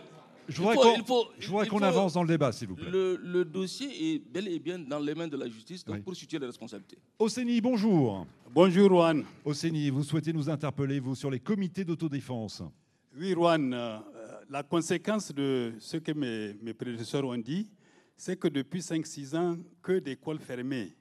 Je 0.49 0.55
il 0.63 0.65
voudrais 0.65 0.75
faut- 0.77 0.83
qu'on 0.83 0.97
il 0.97 1.05
faut- 1.05 1.27
je 1.39 1.49
voudrais 1.49 1.67
il 1.67 1.69
qu'on 1.71 1.79
faut- 1.79 1.85
avance 1.85 2.13
dans 2.15 2.23
le 2.23 2.29
débat, 2.29 2.53
s'il 2.53 2.69
vous 2.69 2.75
plaît. 2.77 2.91
Le, 2.91 3.17
le 3.23 3.45
dossier 3.45 4.15
est 4.15 4.19
bel 4.19 4.49
et 4.49 4.59
bien 4.59 4.79
dans 4.79 4.99
les 4.99 5.15
mains 5.15 5.29
de 5.29 5.37
la 5.37 5.47
justice, 5.49 5.85
donc 5.85 5.97
Oui. 5.97 6.03
pour 6.03 6.17
situer 6.17 6.39
les 6.39 6.47
responsabilités. 6.47 6.97
Océanie, 7.19 7.61
bonjour. 7.61 8.27
Bonjour 8.55 8.89
Juan. 8.89 9.25
Océanie, 9.45 9.91
vous 9.91 10.05
souhaitez 10.05 10.33
nous 10.33 10.49
interpeller, 10.49 11.01
vous, 11.01 11.15
sur 11.15 11.31
les 11.31 11.39
comités 11.41 11.85
d'autodéfense. 11.85 12.63
Oui 13.21 13.33
Juan, 13.33 13.75
euh, 13.75 13.99
la 14.49 14.63
conséquence 14.63 15.35
de 15.35 15.73
ce 15.81 15.97
que 15.97 16.13
mes, 16.13 16.73
prédécesseurs 16.73 17.25
ont 17.25 17.37
dit, 17.37 17.69
c'est 18.17 18.37
que 18.39 18.47
depuis 18.47 18.79
5-6 18.79 19.37
ans, 19.37 19.59
que 19.83 19.99
d'écoles 19.99 20.39
fermées, 20.39 20.97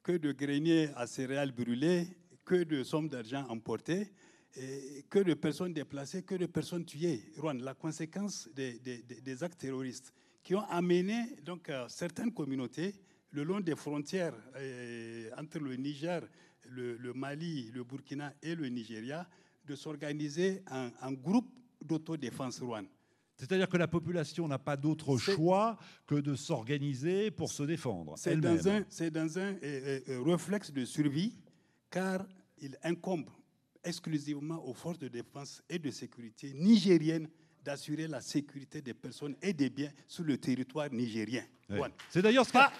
que 0.00 0.12
de 0.12 0.30
greniers 0.30 0.90
à 0.94 1.08
céréales 1.08 1.50
brûlés, 1.50 2.06
que 2.44 2.62
de 2.62 2.84
sommes 2.84 3.08
d'argent 3.08 3.44
emportées, 3.48 4.12
et 4.56 5.04
que 5.10 5.18
de 5.18 5.34
personnes 5.34 5.72
déplacées, 5.72 6.22
que 6.22 6.36
de 6.36 6.46
personnes 6.46 6.84
tuées. 6.84 7.32
Juan, 7.36 7.60
la 7.60 7.74
conséquence 7.74 8.48
des, 8.54 9.42
actes 9.42 9.58
terroristes 9.58 10.12
qui 10.44 10.54
ont 10.54 10.64
amené 10.70 11.34
donc, 11.44 11.68
euh, 11.68 11.86
certaines 11.88 12.32
communautés 12.32 12.94
le 13.32 13.42
long 13.42 13.58
des 13.58 13.74
frontières 13.74 14.34
euh, 14.54 15.30
entre 15.36 15.58
le 15.58 15.74
Niger, 15.74 16.22
le 16.68 17.12
Mali, 17.12 17.72
le 17.74 17.82
Burkina 17.82 18.32
et 18.40 18.54
le 18.54 18.68
Nigeria, 18.68 19.26
de 19.66 19.74
s'organiser 19.74 20.62
en, 20.70 20.90
en 21.02 21.12
groupe 21.12 21.48
d'autodéfense 21.84 22.60
rwanda. 22.60 22.88
C'est-à-dire 23.36 23.68
que 23.68 23.76
la 23.76 23.88
population 23.88 24.48
n'a 24.48 24.58
pas 24.58 24.76
d'autre 24.76 25.18
choix 25.18 25.76
que 26.06 26.14
de 26.14 26.34
s'organiser 26.34 27.30
pour 27.30 27.52
se 27.52 27.64
défendre. 27.64 28.14
C'est 28.16 28.36
dans 28.36 28.68
un, 28.68 28.80
dans 29.10 29.38
un 29.38 29.54
euh, 29.62 30.00
euh, 30.08 30.22
réflexe 30.22 30.72
de 30.72 30.84
survie, 30.86 31.36
car 31.90 32.26
il 32.58 32.78
incombe 32.82 33.28
exclusivement 33.84 34.66
aux 34.66 34.72
forces 34.72 34.98
de 34.98 35.08
défense 35.08 35.62
et 35.68 35.78
de 35.78 35.90
sécurité 35.90 36.54
nigériennes 36.54 37.28
d'assurer 37.66 38.06
la 38.06 38.20
sécurité 38.20 38.80
des 38.80 38.94
personnes 38.94 39.34
et 39.42 39.52
des 39.52 39.68
biens 39.68 39.90
sur 40.06 40.22
le 40.22 40.38
territoire 40.38 40.88
nigérien. 40.92 41.42
Voilà. 41.68 41.92
C'est 42.08 42.22
d'ailleurs 42.22 42.46
ce 42.46 42.52
qu'a 42.52 42.70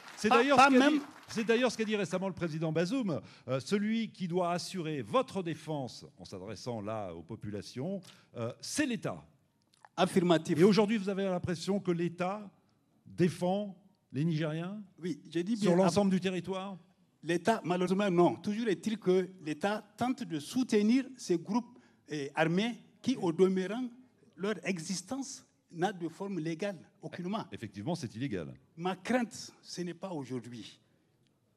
ce 1.29 1.83
dit, 1.83 1.97
récemment 1.97 2.29
le 2.29 2.35
président 2.35 2.71
Bazoum. 2.71 3.21
Euh, 3.49 3.59
celui 3.59 4.13
qui 4.13 4.29
doit 4.29 4.53
assurer 4.53 5.03
votre 5.03 5.43
défense, 5.43 6.07
en 6.17 6.25
s'adressant 6.25 6.81
là 6.81 7.13
aux 7.13 7.23
populations, 7.23 8.01
euh, 8.37 8.53
c'est 8.61 8.87
l'État. 8.87 9.25
Affirmatif. 9.97 10.57
Et 10.57 10.63
aujourd'hui, 10.63 10.99
vous 10.99 11.09
avez 11.09 11.25
l'impression 11.25 11.81
que 11.81 11.91
l'État 11.91 12.49
défend 13.05 13.77
les 14.13 14.25
Nigériens 14.25 14.81
Oui, 15.01 15.21
j'ai 15.29 15.43
dit 15.43 15.55
bien. 15.57 15.63
sur 15.63 15.75
l'ensemble 15.75 16.13
du 16.13 16.21
territoire? 16.21 16.79
L'État, 17.25 17.61
malheureusement, 17.65 18.09
non. 18.09 18.37
Toujours 18.37 18.69
est-il 18.69 18.99
que 18.99 19.31
l'État 19.45 19.83
tente 19.97 20.23
de 20.23 20.39
soutenir 20.39 21.07
ces 21.17 21.39
groupes 21.39 21.77
eh, 22.09 22.31
armés 22.37 22.77
qui, 23.03 23.17
au 23.17 23.33
demeurant, 23.33 23.89
leur 24.37 24.55
existence 24.67 25.45
n'a 25.71 25.93
de 25.93 26.09
forme 26.09 26.39
légale 26.39 26.79
aucunement. 27.03 27.45
Effectivement, 27.53 27.95
c'est 27.95 28.15
illégal. 28.15 28.53
Ma 28.77 28.97
crainte, 28.97 29.53
ce 29.63 29.81
n'est 29.83 29.95
pas 29.95 30.11
aujourd'hui. 30.11 30.79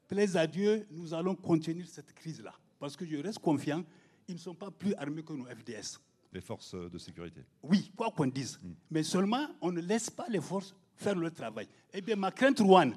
Plaise 0.08 0.36
à 0.36 0.46
Dieu, 0.46 0.86
nous 0.90 1.14
allons 1.14 1.34
contenir 1.34 1.86
cette 1.88 2.12
crise-là. 2.12 2.52
Parce 2.78 2.96
que 2.96 3.06
je 3.06 3.16
reste 3.16 3.38
confiant, 3.38 3.84
ils 4.26 4.34
ne 4.34 4.40
sont 4.40 4.54
pas 4.54 4.70
plus 4.70 4.94
armés 4.94 5.22
que 5.22 5.32
nos 5.32 5.44
FDS. 5.44 6.00
Les 6.32 6.40
forces 6.40 6.74
de 6.74 6.98
sécurité. 6.98 7.42
Oui, 7.62 7.90
quoi 7.96 8.10
qu'on 8.10 8.26
dise. 8.26 8.58
Mm. 8.62 8.70
Mais 8.90 9.02
seulement, 9.02 9.48
on 9.60 9.72
ne 9.72 9.80
laisse 9.80 10.10
pas 10.10 10.26
les 10.28 10.40
forces 10.40 10.74
faire 10.96 11.14
leur 11.14 11.32
travail. 11.32 11.68
Eh 11.92 12.00
bien, 12.00 12.16
ma 12.16 12.30
crainte, 12.30 12.60
Rouen, 12.60 12.92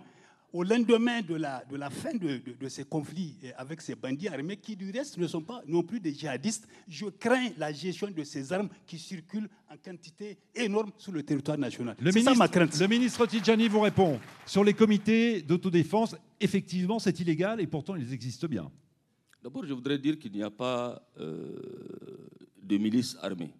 au 0.53 0.63
lendemain 0.63 1.21
de 1.21 1.33
la, 1.33 1.65
de 1.65 1.75
la 1.75 1.89
fin 1.89 2.13
de, 2.13 2.37
de- 2.37 2.53
de 2.59 2.69
ces 2.69 2.85
conflits 2.85 3.35
eh, 3.43 3.51
avec 3.53 3.81
ces 3.81 3.95
bandits 3.95 4.27
armés, 4.27 4.57
qui 4.57 4.75
du 4.75 4.91
reste 4.91 5.17
ne 5.17 5.25
sont 5.27 5.41
pas 5.41 5.63
non 5.67 5.81
plus 5.81 5.99
des 5.99 6.13
djihadistes, 6.13 6.67
je 6.87 7.07
crains 7.07 7.49
la 7.57 7.73
gestion 7.73 8.09
de 8.11 8.23
ces 8.23 8.53
armes 8.53 8.69
qui 8.85 8.99
circulent 8.99 9.49
en 9.69 9.75
quantité 9.83 10.37
énorme 10.53 10.91
sur 10.97 11.11
le 11.11 11.23
territoire 11.23 11.57
national. 11.57 11.95
Le 11.99 12.11
C'est 12.11 12.19
ça 12.21 12.29
ministre, 12.31 12.37
ma 12.39 12.47
crainte. 12.47 12.79
le 12.79 12.87
ministre 12.87 13.25
Tidjani 13.25 13.67
vous 13.67 13.79
répond. 13.81 14.19
Sur 14.45 14.63
les 14.63 14.73
comités 14.75 15.41
d'autodéfense, 15.41 16.15
effectivement, 16.39 16.99
c'est 16.99 17.19
illégal 17.19 17.59
et 17.59 17.65
pourtant 17.67 17.95
ils 17.95 18.13
existent 18.13 18.47
bien. 18.47 18.71
D'abord, 19.41 19.65
je 19.65 19.73
voudrais 19.73 19.97
dire 19.97 20.19
qu'il 20.19 20.31
n'y 20.33 20.43
a 20.43 20.51
pas 20.51 21.01
euh, 21.19 21.57
de 22.61 22.77
milices 22.77 23.17
armées, 23.21 23.51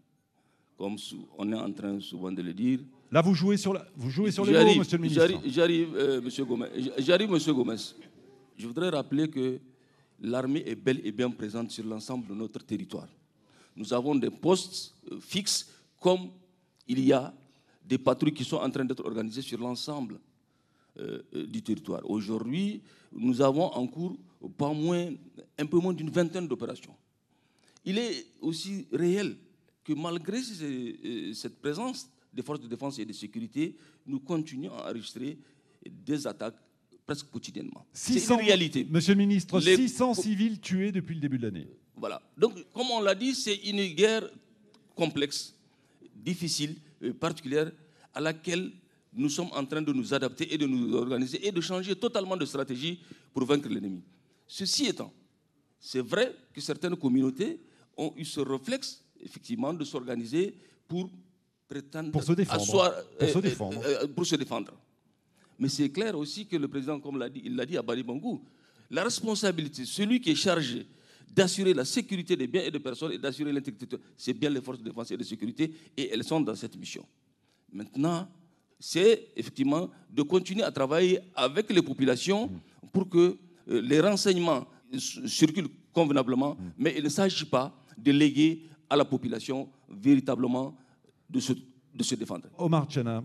comme 0.77 0.95
on 1.37 1.51
est 1.51 1.55
en 1.55 1.71
train 1.73 1.99
souvent 1.99 2.31
de 2.31 2.41
le 2.43 2.53
dire. 2.53 2.79
Là, 3.13 3.21
vous 3.21 3.35
jouez 3.35 3.57
sur, 3.57 3.73
la- 3.73 3.85
vous 3.95 4.09
jouez 4.09 4.31
sur 4.31 4.43
les 4.43 4.53
mots, 4.53 4.79
monsieur 4.79 4.97
le 4.97 5.03
ministre. 5.03 5.21
J'arrive, 5.45 5.95
euh, 5.95 6.19
monsieur 6.21 6.45
Gomez. 6.45 6.67
J'arrive, 6.97 7.29
monsieur 7.29 7.53
Gomez. 7.53 7.75
Je 8.57 8.65
voudrais 8.67 8.89
rappeler 8.89 9.29
que 9.29 9.59
l'armée 10.19 10.63
est 10.65 10.73
bel 10.75 10.99
et 11.05 11.11
bien 11.11 11.29
présente 11.29 11.69
sur 11.69 11.85
l'ensemble 11.85 12.25
de 12.27 12.33
notre 12.33 12.63
territoire. 12.65 13.07
Nous 13.75 13.93
avons 13.93 14.15
des 14.15 14.31
postes 14.31 14.95
euh, 15.11 15.19
fixes, 15.19 15.69
comme 15.99 16.29
il 16.87 16.99
y 17.05 17.13
a 17.13 17.31
des 17.85 17.99
patrouilles 17.99 18.33
qui 18.33 18.43
sont 18.43 18.57
en 18.57 18.69
train 18.71 18.83
d'être 18.85 19.05
organisées 19.05 19.43
sur 19.43 19.59
l'ensemble 19.59 20.19
euh, 20.97 21.21
euh, 21.35 21.45
du 21.45 21.61
territoire. 21.61 22.01
Aujourd'hui, 22.09 22.81
nous 23.11 23.39
avons 23.41 23.65
en 23.73 23.85
cours 23.85 24.17
pas 24.57 24.73
moins, 24.73 25.09
un 25.59 25.65
peu 25.67 25.77
moins 25.77 25.93
d'une 25.93 26.09
vingtaine 26.09 26.47
d'opérations. 26.47 26.95
Il 27.85 27.99
est 27.99 28.25
aussi 28.41 28.87
réel 28.91 29.37
que 29.83 29.93
malgré 29.93 30.41
ces- 30.41 31.31
cette 31.35 31.61
présence 31.61 32.09
des 32.33 32.41
forces 32.41 32.59
de 32.61 32.67
défense 32.67 32.97
et 32.99 33.05
de 33.05 33.13
sécurité, 33.13 33.75
nous 34.05 34.19
continuons 34.19 34.73
à 34.73 34.89
enregistrer 34.89 35.37
des 36.05 36.25
attaques 36.27 36.55
presque 37.05 37.29
quotidiennement. 37.29 37.85
C'est 37.93 38.13
600 38.13 38.39
une 38.39 38.45
réalité. 38.45 38.87
Monsieur 38.89 39.13
le 39.13 39.19
ministre, 39.19 39.59
Les- 39.59 39.75
600 39.75 40.13
civils 40.15 40.59
tués 40.59 40.91
depuis 40.91 41.15
le 41.15 41.21
début 41.21 41.37
de 41.37 41.43
l'année. 41.47 41.67
Voilà. 41.95 42.21
Donc, 42.37 42.53
comme 42.73 42.89
on 42.91 43.01
l'a 43.01 43.13
dit, 43.15 43.35
c'est 43.35 43.55
une 43.55 43.85
guerre 43.93 44.29
complexe, 44.95 45.53
difficile, 46.15 46.75
euh, 47.03 47.13
particulière, 47.13 47.71
à 48.13 48.21
laquelle 48.21 48.71
nous 49.13 49.29
sommes 49.29 49.49
en 49.53 49.65
train 49.65 49.81
de 49.81 49.91
nous 49.93 50.13
adapter 50.13 50.51
et 50.53 50.57
de 50.57 50.65
nous 50.65 50.93
organiser 50.95 51.45
et 51.45 51.51
de 51.51 51.61
changer 51.61 51.95
totalement 51.95 52.37
de 52.37 52.45
stratégie 52.45 52.99
pour 53.33 53.45
vaincre 53.45 53.69
l'ennemi. 53.69 54.01
Ceci 54.47 54.85
étant, 54.85 55.13
c'est 55.79 56.01
vrai 56.01 56.33
que 56.53 56.61
certaines 56.61 56.95
communautés 56.95 57.59
ont 57.97 58.13
eu 58.15 58.25
ce 58.25 58.39
réflexe, 58.39 59.03
effectivement, 59.21 59.73
de 59.73 59.83
s'organiser 59.83 60.55
pour 60.87 61.09
Pour 62.11 62.23
se 62.23 62.33
défendre. 62.33 62.65
Pour 62.65 63.29
se 63.29 63.37
euh, 63.37 63.37
euh, 63.37 63.41
défendre. 63.41 63.81
euh, 63.85 64.07
pour 64.07 64.25
se 64.25 64.35
défendre. 64.35 64.71
Mais 65.59 65.69
c'est 65.69 65.89
clair 65.89 66.17
aussi 66.17 66.45
que 66.45 66.55
le 66.57 66.67
président, 66.67 66.99
comme 66.99 67.17
l'a 67.17 67.29
dit, 67.29 67.41
il 67.45 67.55
l'a 67.55 67.65
dit 67.65 67.77
à 67.77 67.81
Bali 67.81 68.03
Bangou, 68.03 68.41
la 68.89 69.03
responsabilité, 69.03 69.85
celui 69.85 70.19
qui 70.19 70.31
est 70.31 70.35
chargé 70.35 70.85
d'assurer 71.33 71.73
la 71.73 71.85
sécurité 71.85 72.35
des 72.35 72.47
biens 72.47 72.63
et 72.63 72.71
des 72.71 72.79
personnes 72.79 73.11
et 73.13 73.17
d'assurer 73.17 73.51
l'intégrité, 73.51 73.97
c'est 74.15 74.33
bien 74.33 74.49
les 74.49 74.61
forces 74.61 74.79
de 74.79 74.83
défense 74.83 75.09
et 75.11 75.17
de 75.17 75.23
sécurité, 75.23 75.73
et 75.97 76.09
elles 76.13 76.23
sont 76.23 76.41
dans 76.41 76.55
cette 76.55 76.75
mission. 76.77 77.03
Maintenant, 77.71 78.27
c'est 78.79 79.29
effectivement 79.35 79.89
de 80.11 80.21
continuer 80.21 80.63
à 80.63 80.71
travailler 80.71 81.19
avec 81.35 81.71
les 81.71 81.81
populations 81.81 82.51
pour 82.91 83.09
que 83.09 83.37
les 83.65 83.99
renseignements 83.99 84.67
circulent 84.97 85.69
convenablement, 85.91 86.57
mais 86.77 86.93
il 86.97 87.03
ne 87.03 87.09
s'agit 87.09 87.45
pas 87.45 87.73
de 87.97 88.11
léguer 88.11 88.63
à 88.89 88.95
la 88.95 89.05
population 89.05 89.69
véritablement 89.89 90.75
de 91.33 91.39
se, 91.39 91.53
de 91.53 92.03
se 92.03 92.15
défendre. 92.15 92.47
Omar 92.57 92.85
Tchana, 92.87 93.23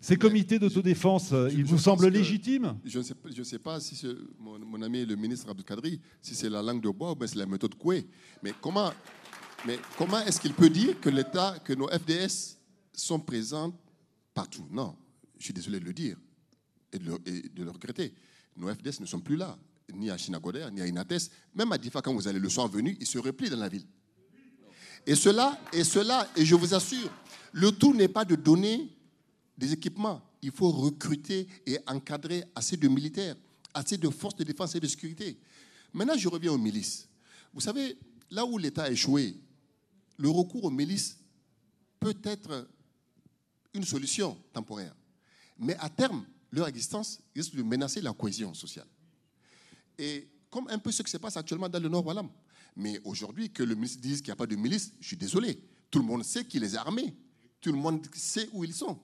ces 0.00 0.16
comités 0.16 0.58
d'autodéfense, 0.58 1.32
ils 1.52 1.64
vous 1.64 1.78
semblent 1.78 2.08
légitimes? 2.08 2.78
Je 2.84 2.98
ne 2.98 3.04
sais, 3.04 3.14
pas- 3.14 3.28
je 3.34 3.42
sais 3.42 3.58
pas 3.58 3.78
si 3.80 3.94
c'est 3.94 4.14
mon, 4.38 4.58
mon 4.58 4.82
ami 4.82 5.04
le 5.06 5.14
ministre 5.14 5.48
Abdou 5.48 5.62
Kadri, 5.62 6.00
si 6.20 6.34
c'est 6.34 6.48
la 6.50 6.62
langue 6.62 6.82
de 6.82 6.88
bois 6.90 7.12
ou 7.12 7.14
bien 7.14 7.26
c'est 7.26 7.36
la 7.38 7.46
méthode 7.46 7.74
Coué. 7.76 8.06
Mais 8.42 8.52
comment, 8.60 8.90
mais 9.66 9.78
comment 9.96 10.20
est-ce 10.20 10.40
qu'il 10.40 10.54
peut 10.54 10.70
dire 10.70 10.98
que 11.00 11.08
l'État, 11.10 11.58
que 11.64 11.72
nos 11.74 11.86
FDS 11.88 12.56
sont 12.92 13.20
présents 13.20 13.72
partout? 14.34 14.66
Non, 14.70 14.96
je 15.38 15.44
suis 15.44 15.54
désolé 15.54 15.78
de 15.80 15.84
le 15.84 15.92
dire 15.92 16.16
et 16.92 16.98
de 16.98 17.04
le, 17.04 17.18
et 17.26 17.48
de 17.48 17.62
le 17.62 17.70
regretter. 17.70 18.12
Nos 18.56 18.68
FDS 18.74 19.00
ne 19.00 19.06
sont 19.06 19.20
plus 19.20 19.36
là, 19.36 19.56
ni 19.94 20.10
à 20.10 20.16
Chinagoder, 20.16 20.66
ni 20.72 20.80
à 20.80 20.86
Inates. 20.86 21.30
Même 21.54 21.70
à 21.72 21.78
Difa, 21.78 22.00
quand 22.02 22.14
vous 22.14 22.26
allez 22.26 22.38
le 22.40 22.48
soir 22.48 22.66
venu, 22.68 22.96
ils 23.00 23.06
se 23.06 23.18
replient 23.18 23.50
dans 23.50 23.58
la 23.60 23.68
ville. 23.68 23.84
Et 25.06 25.14
cela, 25.14 25.58
et 25.72 25.84
cela, 25.84 26.28
et 26.36 26.44
je 26.44 26.54
vous 26.54 26.74
assure, 26.74 27.10
le 27.52 27.72
tout 27.72 27.94
n'est 27.94 28.08
pas 28.08 28.24
de 28.24 28.36
donner 28.36 28.88
des 29.56 29.72
équipements. 29.72 30.22
Il 30.42 30.52
faut 30.52 30.70
recruter 30.70 31.48
et 31.66 31.78
encadrer 31.86 32.44
assez 32.54 32.76
de 32.76 32.88
militaires, 32.88 33.36
assez 33.74 33.96
de 33.96 34.08
forces 34.08 34.36
de 34.36 34.44
défense 34.44 34.74
et 34.74 34.80
de 34.80 34.86
sécurité. 34.86 35.38
Maintenant, 35.92 36.16
je 36.16 36.28
reviens 36.28 36.52
aux 36.52 36.58
milices. 36.58 37.08
Vous 37.52 37.60
savez, 37.60 37.98
là 38.30 38.44
où 38.44 38.56
l'État 38.56 38.84
a 38.84 38.90
échoué, 38.90 39.36
le 40.16 40.28
recours 40.28 40.64
aux 40.64 40.70
milices 40.70 41.18
peut 41.98 42.16
être 42.24 42.68
une 43.74 43.84
solution 43.84 44.36
temporaire. 44.52 44.94
Mais 45.58 45.76
à 45.78 45.88
terme, 45.88 46.24
leur 46.50 46.68
existence 46.68 47.20
risque 47.34 47.54
de 47.54 47.62
menacer 47.62 48.00
la 48.00 48.12
cohésion 48.12 48.54
sociale. 48.54 48.86
Et 49.98 50.28
comme 50.50 50.68
un 50.68 50.78
peu 50.78 50.90
ce 50.90 51.02
qui 51.02 51.10
se 51.10 51.16
passe 51.16 51.36
actuellement 51.36 51.68
dans 51.68 51.80
le 51.80 51.88
Nord 51.88 52.04
Wallam. 52.06 52.28
Mais 52.76 53.00
aujourd'hui, 53.04 53.50
que 53.50 53.62
le 53.62 53.74
ministre 53.74 54.00
dise 54.00 54.18
qu'il 54.20 54.28
n'y 54.28 54.32
a 54.32 54.36
pas 54.36 54.46
de 54.46 54.56
milice, 54.56 54.92
je 55.00 55.06
suis 55.08 55.16
désolé. 55.16 55.60
Tout 55.90 55.98
le 55.98 56.04
monde 56.04 56.24
sait 56.24 56.44
qu'il 56.44 56.62
les 56.62 56.76
a 56.76 56.80
armés. 56.80 57.14
Tout 57.60 57.72
le 57.72 57.78
monde 57.78 58.06
sait 58.14 58.48
où 58.52 58.64
ils 58.64 58.72
sont. 58.74 58.98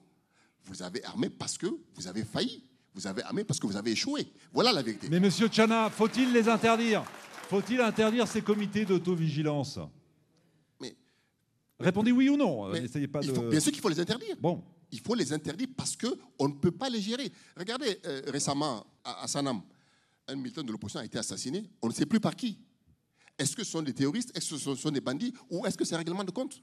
Vous 0.65 0.81
avez 0.81 1.03
armé 1.03 1.29
parce 1.29 1.57
que 1.57 1.67
vous 1.95 2.07
avez 2.07 2.23
failli. 2.23 2.63
Vous 2.93 3.05
avez 3.07 3.21
armé 3.23 3.43
parce 3.43 3.59
que 3.59 3.67
vous 3.67 3.77
avez 3.77 3.91
échoué. 3.91 4.27
Voilà 4.51 4.71
la 4.73 4.81
vérité. 4.81 5.07
Mais 5.09 5.19
monsieur 5.19 5.47
Tchana, 5.47 5.89
faut-il 5.89 6.31
les 6.33 6.49
interdire? 6.49 7.03
Faut-il 7.49 7.79
interdire 7.79 8.27
ces 8.27 8.41
comités 8.41 8.83
d'autovigilance? 8.85 9.79
Mais- 10.81 10.95
Répondez 11.79 12.11
oui 12.11 12.29
ou 12.29 12.37
non. 12.37 12.67
euh, 12.73 12.79
N'essayez 12.79 13.07
pas 13.07 13.21
de. 13.21 13.31
faut- 13.31 13.49
bien 13.49 13.59
sûr 13.59 13.71
qu'il 13.71 13.81
faut 13.81 13.89
les 13.89 13.99
interdire. 13.99 14.35
Bon, 14.39 14.63
Il 14.91 15.01
faut 15.01 15.15
les 15.15 15.31
interdire 15.33 15.67
parce 15.75 15.97
qu'on 15.97 16.47
ne 16.47 16.53
peut 16.53 16.71
pas 16.71 16.89
les 16.89 17.01
gérer. 17.01 17.29
Regardez, 17.57 17.99
euh, 18.05 18.21
récemment, 18.27 18.85
à, 19.03 19.23
à 19.23 19.27
Sanam, 19.27 19.61
un 20.29 20.35
militant 20.35 20.63
de 20.63 20.71
l'opposition 20.71 21.01
a 21.01 21.05
été 21.05 21.17
assassiné. 21.17 21.69
On 21.81 21.89
ne 21.89 21.93
sait 21.93 22.05
plus 22.05 22.21
par 22.21 22.35
qui. 22.37 22.57
Est-ce 23.37 23.55
que 23.55 23.63
ce 23.63 23.71
sont 23.71 23.81
des 23.81 23.93
terroristes? 23.93 24.35
Est-ce 24.35 24.51
que 24.51 24.57
ce 24.57 24.75
sont 24.75 24.91
des 24.91 25.01
bandits? 25.01 25.33
Ou 25.49 25.65
est-ce 25.65 25.77
que 25.77 25.85
c'est 25.85 25.95
un 25.95 25.99
règlement 25.99 26.23
de 26.23 26.31
compte? 26.31 26.59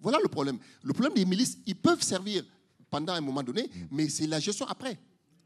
Voilà 0.00 0.18
le 0.22 0.28
problème. 0.28 0.58
Le 0.82 0.92
problème 0.92 1.14
des 1.14 1.24
milices, 1.24 1.58
ils 1.66 1.76
peuvent 1.76 2.02
servir 2.02 2.44
pendant 2.90 3.14
un 3.14 3.20
moment 3.20 3.42
donné, 3.42 3.70
mais 3.90 4.08
c'est 4.08 4.26
la 4.26 4.38
gestion 4.40 4.66
après. 4.66 4.98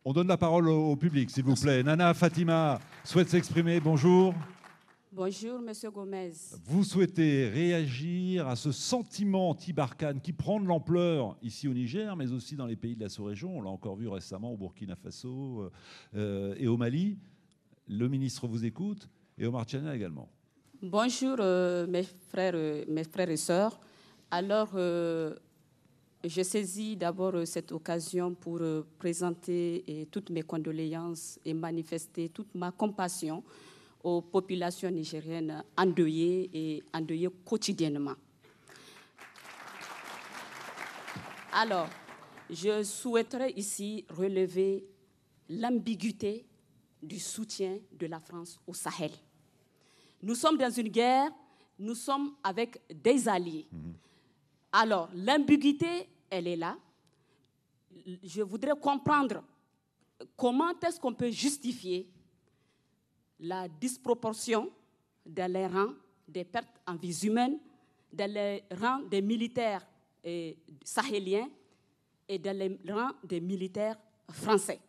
on 0.04 0.12
donne 0.12 0.26
la 0.28 0.36
parole 0.36 0.68
au, 0.68 0.90
au 0.92 0.96
public, 0.96 1.30
s'il 1.30 1.44
vous 1.44 1.54
plaît. 1.54 1.82
Nana 1.82 2.12
Fatima 2.14 2.80
souhaite 3.04 3.28
s'exprimer. 3.28 3.78
Bonjour. 3.80 4.34
Bonjour, 5.12 5.60
Monsieur 5.60 5.90
Gomez. 5.90 6.32
Vous 6.64 6.84
souhaitez 6.84 7.48
réagir 7.48 8.48
à 8.48 8.56
ce 8.56 8.70
sentiment 8.72 9.50
anti-Barkhane 9.50 10.20
qui 10.20 10.32
prend 10.32 10.60
de 10.60 10.66
l'ampleur 10.66 11.36
ici 11.42 11.68
au 11.68 11.72
Niger, 11.74 12.14
mais 12.16 12.32
aussi 12.32 12.54
dans 12.56 12.66
les 12.66 12.76
pays 12.76 12.96
de 12.96 13.02
la 13.02 13.08
sous-région. 13.08 13.56
On 13.58 13.62
l'a 13.62 13.70
encore 13.70 13.96
vu 13.96 14.08
récemment 14.08 14.52
au 14.52 14.56
Burkina 14.56 14.94
Faso 14.96 15.62
euh, 15.62 15.70
euh, 16.16 16.54
et 16.58 16.66
au 16.66 16.76
Mali. 16.76 17.18
Le 17.88 18.08
ministre 18.08 18.46
vous 18.46 18.64
écoute 18.64 19.08
et 19.38 19.46
Omar 19.46 19.64
Tchana 19.64 19.94
également. 19.94 20.28
Bonjour, 20.82 21.36
euh, 21.40 21.86
mes, 21.86 22.02
frères, 22.02 22.52
euh, 22.54 22.84
mes 22.86 23.04
frères 23.04 23.30
et 23.30 23.38
sœurs. 23.38 23.80
Alors, 24.30 24.68
euh, 24.74 25.34
je 26.22 26.42
saisis 26.42 26.96
d'abord 26.96 27.46
cette 27.46 27.72
occasion 27.72 28.34
pour 28.34 28.60
présenter 28.98 30.06
toutes 30.10 30.28
mes 30.28 30.42
condoléances 30.42 31.38
et 31.46 31.54
manifester 31.54 32.28
toute 32.28 32.54
ma 32.54 32.72
compassion 32.72 33.42
aux 34.04 34.20
populations 34.20 34.90
nigériennes 34.90 35.64
endeuillées 35.78 36.50
et 36.52 36.82
endeuillées 36.92 37.30
quotidiennement. 37.44 38.16
Alors, 41.52 41.88
je 42.50 42.82
souhaiterais 42.82 43.52
ici 43.52 44.04
relever 44.10 44.84
l'ambiguïté 45.48 46.44
du 47.02 47.18
soutien 47.18 47.78
de 47.98 48.06
la 48.06 48.20
France 48.20 48.58
au 48.66 48.74
Sahel. 48.74 49.12
Nous 50.22 50.34
sommes 50.34 50.56
dans 50.56 50.70
une 50.70 50.88
guerre, 50.88 51.30
nous 51.78 51.94
sommes 51.94 52.34
avec 52.42 52.80
des 53.02 53.28
alliés. 53.28 53.66
Alors, 54.72 55.08
l'ambiguïté, 55.14 56.08
elle 56.30 56.48
est 56.48 56.56
là. 56.56 56.76
Je 58.22 58.42
voudrais 58.42 58.78
comprendre 58.80 59.42
comment 60.36 60.72
est-ce 60.80 61.00
qu'on 61.00 61.14
peut 61.14 61.30
justifier 61.30 62.08
la 63.40 63.68
disproportion 63.68 64.70
dans 65.24 65.52
les 65.52 65.66
rangs 65.66 65.94
des 66.26 66.44
pertes 66.44 66.80
en 66.86 66.96
vies 66.96 67.26
humaines, 67.26 67.58
dans 68.12 68.30
les 68.30 68.64
rangs 68.80 69.02
des 69.02 69.20
militaires 69.20 69.86
eh, 70.24 70.56
sahéliens 70.82 71.48
et 72.28 72.38
dans 72.38 72.56
les 72.56 72.78
rangs 72.92 73.12
des 73.22 73.40
militaires 73.40 73.98
français. 74.30 74.80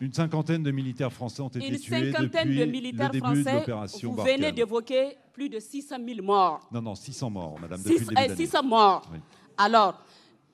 Une 0.00 0.12
cinquantaine 0.12 0.62
de 0.62 0.70
militaires 0.70 1.12
français 1.12 1.40
ont 1.42 1.48
été 1.48 1.66
Une 1.66 1.78
tués 1.78 2.12
cinquantaine 2.12 2.48
depuis 2.48 2.58
de 2.58 2.64
militaires 2.64 3.12
le 3.12 3.20
début 3.20 3.28
de 3.38 3.42
français, 3.42 3.58
l'opération 3.60 4.10
vous 4.10 4.16
Barkhane. 4.16 4.36
venez 4.36 4.52
d'évoquer 4.52 5.16
plus 5.32 5.48
de 5.48 5.58
600 5.60 5.96
000 6.04 6.22
morts. 6.22 6.68
Non, 6.72 6.82
non, 6.82 6.94
600 6.94 7.30
morts, 7.30 7.58
madame, 7.60 7.78
Six- 7.80 7.84
depuis 7.90 8.00
le 8.00 8.06
début 8.08 8.20
eh, 8.20 8.24
de 8.24 8.28
l'année. 8.32 8.46
600 8.46 8.62
morts. 8.64 9.02
Oui. 9.12 9.18
Alors, 9.56 10.02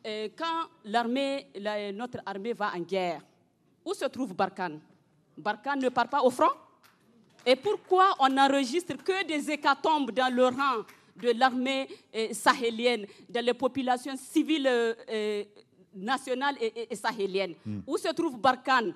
euh, 0.06 0.28
quand 0.36 0.68
l'armée, 0.84 1.46
la- 1.58 1.90
notre 1.92 2.18
armée 2.26 2.52
va 2.52 2.72
en 2.76 2.80
guerre, 2.80 3.20
où 3.84 3.94
se 3.94 4.04
trouve 4.06 4.34
Barkhane? 4.34 4.78
Barkhane 5.36 5.80
ne 5.80 5.88
part 5.88 6.08
pas 6.08 6.22
au 6.22 6.30
front? 6.30 6.52
Et 7.46 7.56
pourquoi 7.56 8.14
on 8.20 8.28
n'enregistre 8.28 8.94
que 9.02 9.26
des 9.26 9.50
hécatombes 9.50 10.10
dans 10.10 10.32
le 10.32 10.44
rang 10.44 10.84
de 11.16 11.30
l'armée 11.38 11.88
euh, 12.14 12.28
sahélienne, 12.32 13.06
dans 13.28 13.44
les 13.44 13.54
populations 13.54 14.14
civiles 14.16 14.66
euh, 14.66 14.94
euh, 15.10 15.44
nationales 15.94 16.56
et, 16.60 16.66
et- 16.82 16.92
et 16.92 16.96
sahéliennes? 16.96 17.54
Hmm. 17.64 17.80
Où 17.86 17.96
se 17.96 18.08
trouve 18.12 18.38
Barkhane? 18.38 18.94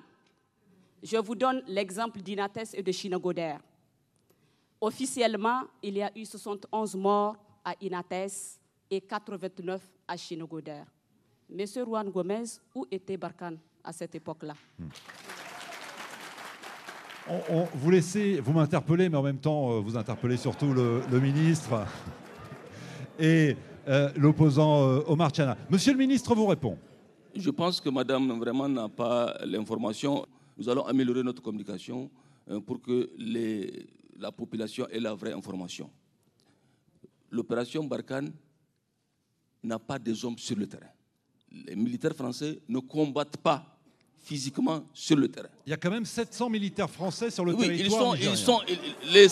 Je 1.03 1.17
vous 1.17 1.35
donne 1.35 1.61
l'exemple 1.67 2.21
d'Inates 2.21 2.73
et 2.73 2.81
de 2.81 2.91
Chinagoder. 2.91 3.55
Officiellement, 4.81 5.61
il 5.81 5.95
y 5.97 6.01
a 6.01 6.11
eu 6.17 6.25
71 6.25 6.95
morts 6.95 7.35
à 7.63 7.73
Inates 7.81 8.59
et 8.89 9.01
89 9.01 9.81
à 10.07 10.17
Chinogoder. 10.17 10.81
Monsieur 11.49 11.83
Juan 11.85 12.09
Gomez, 12.09 12.43
où 12.73 12.85
était 12.89 13.17
Barkhane 13.17 13.57
à 13.83 13.93
cette 13.93 14.15
époque-là? 14.15 14.53
On- 17.27 17.41
on- 17.49 17.67
vous 17.73 17.89
laissez, 17.91 18.39
vous 18.39 18.53
m'interpellez, 18.53 19.09
mais 19.09 19.17
en 19.17 19.23
même 19.23 19.39
temps, 19.39 19.71
euh, 19.71 19.79
vous 19.79 19.97
interpellez 19.97 20.37
surtout 20.37 20.73
le, 20.73 21.01
le 21.11 21.19
ministre 21.19 21.85
et 23.19 23.55
euh, 23.87 24.11
l'opposant 24.15 24.83
euh, 24.87 24.99
Omar 25.07 25.29
Tchana. 25.31 25.57
Monsieur 25.69 25.93
le 25.93 25.97
ministre 25.99 26.35
vous 26.35 26.45
répond. 26.45 26.77
Je 27.35 27.49
pense 27.49 27.81
que 27.81 27.89
madame 27.89 28.39
vraiment 28.39 28.69
n'a 28.69 28.89
pas 28.89 29.35
l'information. 29.45 30.25
Nous 30.57 30.69
allons 30.69 30.85
améliorer 30.85 31.23
notre 31.23 31.41
communication 31.41 32.09
euh, 32.49 32.59
pour 32.61 32.81
que 32.81 33.09
les- 33.17 33.87
la 34.17 34.31
population 34.31 34.87
ait 34.89 34.99
la 34.99 35.13
vraie 35.13 35.33
information. 35.33 35.89
L'opération 37.29 37.83
Barkhane 37.83 38.31
n'a 39.63 39.79
pas 39.79 39.99
des 39.99 40.23
hommes 40.23 40.37
sur 40.37 40.55
le 40.57 40.67
terrain. 40.67 40.89
Les 41.51 41.75
militaires 41.75 42.15
français 42.15 42.59
ne 42.67 42.79
combattent 42.79 43.37
pas 43.37 43.77
physiquement 44.23 44.83
sur 44.93 45.17
le 45.17 45.27
terrain. 45.27 45.49
Il 45.65 45.69
y 45.71 45.73
a 45.73 45.77
quand 45.77 45.91
même 45.91 46.05
700 46.05 46.49
militaires 46.49 46.89
français 46.89 47.29
sur 47.29 47.43
le 47.45 47.53
Oui, 47.53 47.65
ils 47.67 47.77
territoire 47.77 48.01
sont, 48.01 48.15
ils 48.15 48.37
sont, 48.37 48.61
ils- 48.67 49.11
les 49.13 49.27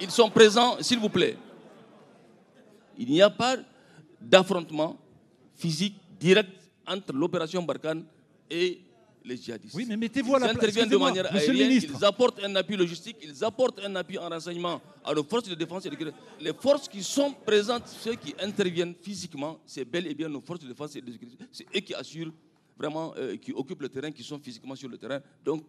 ils 0.00 0.10
sont 0.10 0.30
présents, 0.30 0.76
s'il 0.82 0.98
vous 0.98 1.08
plaît. 1.08 1.36
Il 2.98 3.08
n'y 3.08 3.22
a 3.22 3.30
pas 3.30 3.56
d'affrontement 4.20 4.98
physique 5.54 5.94
direct 6.20 6.50
entre 6.86 7.12
l'opération 7.12 7.62
Barkhane 7.62 8.04
et 8.50 8.80
les 9.24 9.36
djihadistes. 9.36 9.74
Oui, 9.74 9.84
mais 9.88 9.96
mettez-vous 9.96 10.34
à 10.34 10.38
la 10.38 10.46
Ils 10.46 10.52
place- 10.58 10.64
interviennent 10.70 10.88
de 10.90 10.96
manière 10.96 11.26
aérienne, 11.34 11.70
ils 11.98 12.04
apportent 12.04 12.42
un 12.42 12.54
appui 12.56 12.76
logistique, 12.76 13.16
ils 13.22 13.44
apportent 13.44 13.78
un 13.80 13.94
appui 13.96 14.18
en 14.18 14.28
renseignement 14.28 14.80
à 15.04 15.14
nos 15.14 15.22
forces 15.24 15.48
de 15.48 15.54
défense 15.54 15.84
et 15.86 15.88
de 15.90 15.94
sécurité. 15.94 16.16
Les 16.40 16.52
forces 16.52 16.88
qui 16.88 17.02
sont 17.02 17.32
présentes, 17.32 17.86
ceux 17.88 18.14
qui 18.14 18.34
interviennent 18.40 18.94
physiquement, 19.00 19.60
c'est 19.66 19.84
bel 19.84 20.06
et 20.06 20.14
bien 20.14 20.28
nos 20.28 20.40
forces 20.40 20.60
de 20.60 20.68
défense 20.68 20.94
et 20.96 21.00
de 21.00 21.12
sécurité. 21.12 21.44
C'est 21.52 21.66
eux 21.76 21.80
qui 21.80 21.94
assurent 21.94 22.32
vraiment, 22.76 23.14
euh, 23.16 23.36
qui 23.36 23.52
occupent 23.52 23.82
le 23.82 23.88
terrain, 23.88 24.10
qui 24.10 24.22
sont 24.24 24.38
physiquement 24.38 24.74
sur 24.74 24.88
le 24.88 24.98
terrain. 24.98 25.20
Donc, 25.44 25.64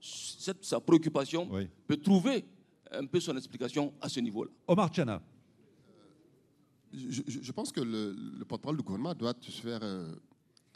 cette, 0.00 0.64
sa 0.64 0.78
préoccupation 0.80 1.48
peut 1.86 1.96
trouver 1.96 2.44
un 2.92 3.06
peu 3.06 3.18
son 3.20 3.36
explication 3.36 3.92
à 4.00 4.08
ce 4.08 4.20
niveau-là. 4.20 4.50
Omar 4.68 4.88
Tchana. 4.90 5.20
Je, 6.92 7.20
je- 7.26 7.40
je 7.42 7.52
pense 7.52 7.70
que 7.70 7.80
le, 7.80 8.14
le 8.38 8.44
porte-parole 8.46 8.76
du 8.78 8.82
gouvernement 8.82 9.14
doit 9.14 9.34
se 9.40 9.50
faire 9.60 9.80
euh, 9.82 10.14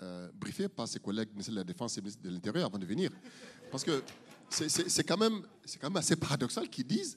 euh, 0.03 0.29
briefer 0.35 0.69
par 0.69 0.87
ses 0.88 0.99
collègues 0.99 1.31
ministres 1.31 1.53
de 1.53 1.57
la 1.57 1.65
Défense 1.65 1.97
et 1.97 2.01
ministres 2.01 2.23
de 2.23 2.31
l'Intérieur 2.31 2.67
avant 2.67 2.79
de 2.79 2.85
venir. 2.87 3.11
Parce 3.71 3.85
que 3.85 4.03
c'est- 4.51 5.05
quand, 5.05 5.17
même- 5.17 5.43
quand 5.81 5.88
même 5.88 5.97
assez 5.97 6.17
paradoxal 6.17 6.69
qu'ils 6.69 6.87
disent 6.87 7.17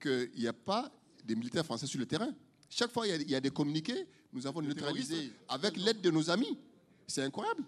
qu'il 0.00 0.30
n'y 0.36 0.48
a 0.48 0.52
pas 0.52 0.90
des 1.24 1.34
militaires 1.36 1.64
français 1.64 1.86
sur 1.86 1.98
le 1.98 2.06
terrain. 2.06 2.30
Chaque 2.68 2.90
fois, 2.92 3.06
il 3.06 3.10
y 3.10 3.12
a, 3.12 3.16
il 3.16 3.30
y 3.30 3.34
a 3.34 3.40
des 3.40 3.50
communiqués, 3.50 4.06
nous 4.32 4.46
avons 4.46 4.60
neutralisé 4.68 5.32
avec 5.48 5.76
l'aide 5.76 6.00
de 6.00 6.10
nos 6.10 6.28
amis. 6.28 6.58
C'est 7.06 7.22
incroyable. 7.22 7.62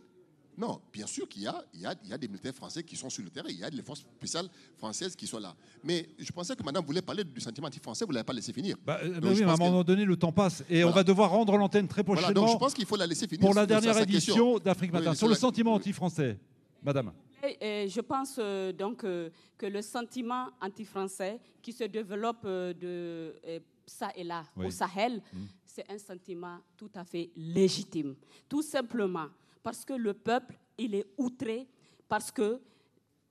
Non, 0.58 0.80
bien 0.92 1.06
sûr 1.06 1.28
qu'il 1.28 1.42
y 1.42 1.46
a, 1.46 1.64
il 1.72 1.80
y, 1.82 1.86
a, 1.86 1.94
il 2.02 2.10
y 2.10 2.12
a 2.12 2.18
des 2.18 2.26
militaires 2.26 2.52
français 2.52 2.82
qui 2.82 2.96
sont 2.96 3.08
sur 3.08 3.22
le 3.22 3.30
terrain, 3.30 3.46
il 3.48 3.58
y 3.60 3.62
a 3.62 3.70
des 3.70 3.80
forces 3.80 4.00
spéciales 4.00 4.48
françaises 4.76 5.14
qui 5.14 5.24
sont 5.26 5.38
là. 5.38 5.54
Mais 5.84 6.08
je 6.18 6.32
pensais 6.32 6.56
que 6.56 6.64
madame 6.64 6.84
voulait 6.84 7.00
parler 7.00 7.22
du 7.22 7.40
sentiment 7.40 7.68
anti-français, 7.68 8.04
vous 8.04 8.10
ne 8.10 8.14
l'avez 8.16 8.24
pas 8.26 8.32
laissé 8.32 8.52
finir. 8.52 8.76
Bah, 8.84 8.98
euh, 9.02 9.14
Donc, 9.14 9.20
bah 9.22 9.28
oui, 9.36 9.42
à 9.44 9.52
un 9.52 9.56
moment 9.56 9.84
donné, 9.84 10.04
le 10.04 10.16
temps 10.16 10.32
passe 10.32 10.64
et 10.68 10.82
on 10.82 10.88
Voilà. 10.88 10.96
va 10.96 11.04
devoir 11.04 11.30
rendre 11.30 11.56
l'antenne 11.56 11.86
très 11.86 12.02
Voilà, 12.02 12.22
prochainement. 12.22 12.40
donc 12.46 12.52
je 12.54 12.58
pense 12.58 12.74
qu'il 12.74 12.86
faut 12.86 12.96
la 12.96 13.06
laisser 13.06 13.28
finir 13.28 13.46
Pour 13.46 13.54
la 13.54 13.66
dernière 13.66 13.96
édition 13.98 14.58
d'Afrique 14.58 14.90
Oui, 14.92 14.98
Matin. 14.98 15.12
sur 15.12 15.18
Sur 15.20 15.26
le 15.28 15.34
la- 15.34 15.38
sentiment 15.38 15.74
anti-français, 15.74 16.36
madame. 16.82 17.12
Et, 17.40 17.84
et 17.84 17.88
je 17.88 18.00
pense 18.00 18.34
euh, 18.40 18.72
donc 18.72 19.04
euh, 19.04 19.30
que 19.56 19.66
le 19.66 19.80
sentiment 19.80 20.48
anti-français 20.60 21.38
qui 21.62 21.72
se 21.72 21.84
développe 21.84 22.42
euh, 22.46 22.74
de 22.74 23.60
ça 23.86 24.10
et 24.16 24.24
là 24.24 24.42
Oui. 24.56 24.66
au 24.66 24.70
Sahel, 24.70 25.22
Mm. 25.32 25.38
c'est 25.64 25.84
un 25.88 25.98
sentiment 25.98 26.58
tout 26.76 26.90
à 26.96 27.04
fait 27.04 27.30
légitime. 27.36 28.16
Tout 28.48 28.62
simplement 28.62 29.26
parce 29.68 29.84
que 29.84 29.92
le 29.92 30.14
peuple, 30.14 30.58
il 30.78 30.94
est 30.94 31.04
outré, 31.18 31.68
parce 32.08 32.30
que 32.30 32.58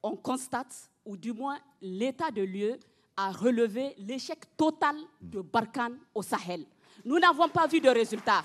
on 0.03 0.15
constate, 0.15 0.87
ou 1.03 1.17
du 1.17 1.33
moins 1.33 1.57
l'état 1.81 2.29
de 2.29 2.43
lieu 2.43 2.77
a 3.15 3.31
relevé 3.31 3.95
l'échec 3.97 4.37
total 4.55 4.95
de 5.19 5.41
Barkhane 5.41 5.97
au 6.13 6.21
Sahel. 6.21 6.63
Nous 7.03 7.17
n'avons 7.17 7.49
pas 7.49 7.65
vu 7.65 7.81
de 7.81 7.89
résultat. 7.89 8.43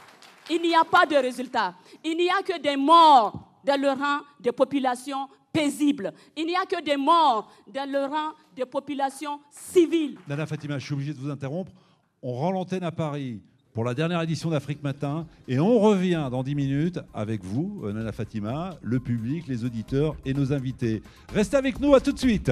Il 0.49 0.63
n'y 0.63 0.75
a 0.75 0.85
pas 0.85 1.05
de 1.05 1.17
résultat. 1.17 1.75
Il 2.03 2.17
n'y 2.17 2.31
a 2.31 2.43
que 2.43 2.59
des 2.59 2.77
morts 2.77 3.59
dans 3.63 3.79
le 3.79 3.91
rang 3.91 4.23
des 4.41 4.53
populations 4.53 5.29
paisibles. 5.53 6.15
Il 6.35 6.47
n'y 6.47 6.57
a 6.57 6.65
que 6.65 6.83
des 6.83 6.97
morts 6.97 7.53
dans 7.67 7.91
le 7.91 8.07
rang 8.07 8.33
des 8.57 8.65
populations 8.65 9.39
civiles. 9.51 10.19
Nana 10.27 10.47
Fatima, 10.47 10.79
je 10.79 10.87
suis 10.87 10.95
obligé 10.95 11.13
de 11.13 11.19
vous 11.19 11.29
interrompre. 11.29 11.73
On 12.23 12.33
rend 12.33 12.53
l'antenne 12.53 12.85
à 12.85 12.91
Paris 12.91 13.43
pour 13.73 13.85
la 13.85 13.95
dernière 13.95 14.21
édition 14.23 14.51
d'Afrique 14.51 14.83
Matin 14.83 15.27
et 15.49 15.59
on 15.59 15.79
revient 15.79 16.29
dans 16.31 16.43
10 16.43 16.55
minutes 16.55 17.01
avec 17.15 17.43
vous, 17.43 17.83
Nana 17.93 18.13
Fatima, 18.13 18.77
le 18.83 19.01
public, 19.01 19.47
les 19.49 19.65
auditeurs 19.65 20.15
et 20.25 20.35
nos 20.35 20.53
invités. 20.53 21.03
Restez 21.33 21.57
avec 21.57 21.81
nous, 21.81 21.95
à 21.95 22.01
tout 22.01 22.13
de 22.13 22.19
suite. 22.19 22.51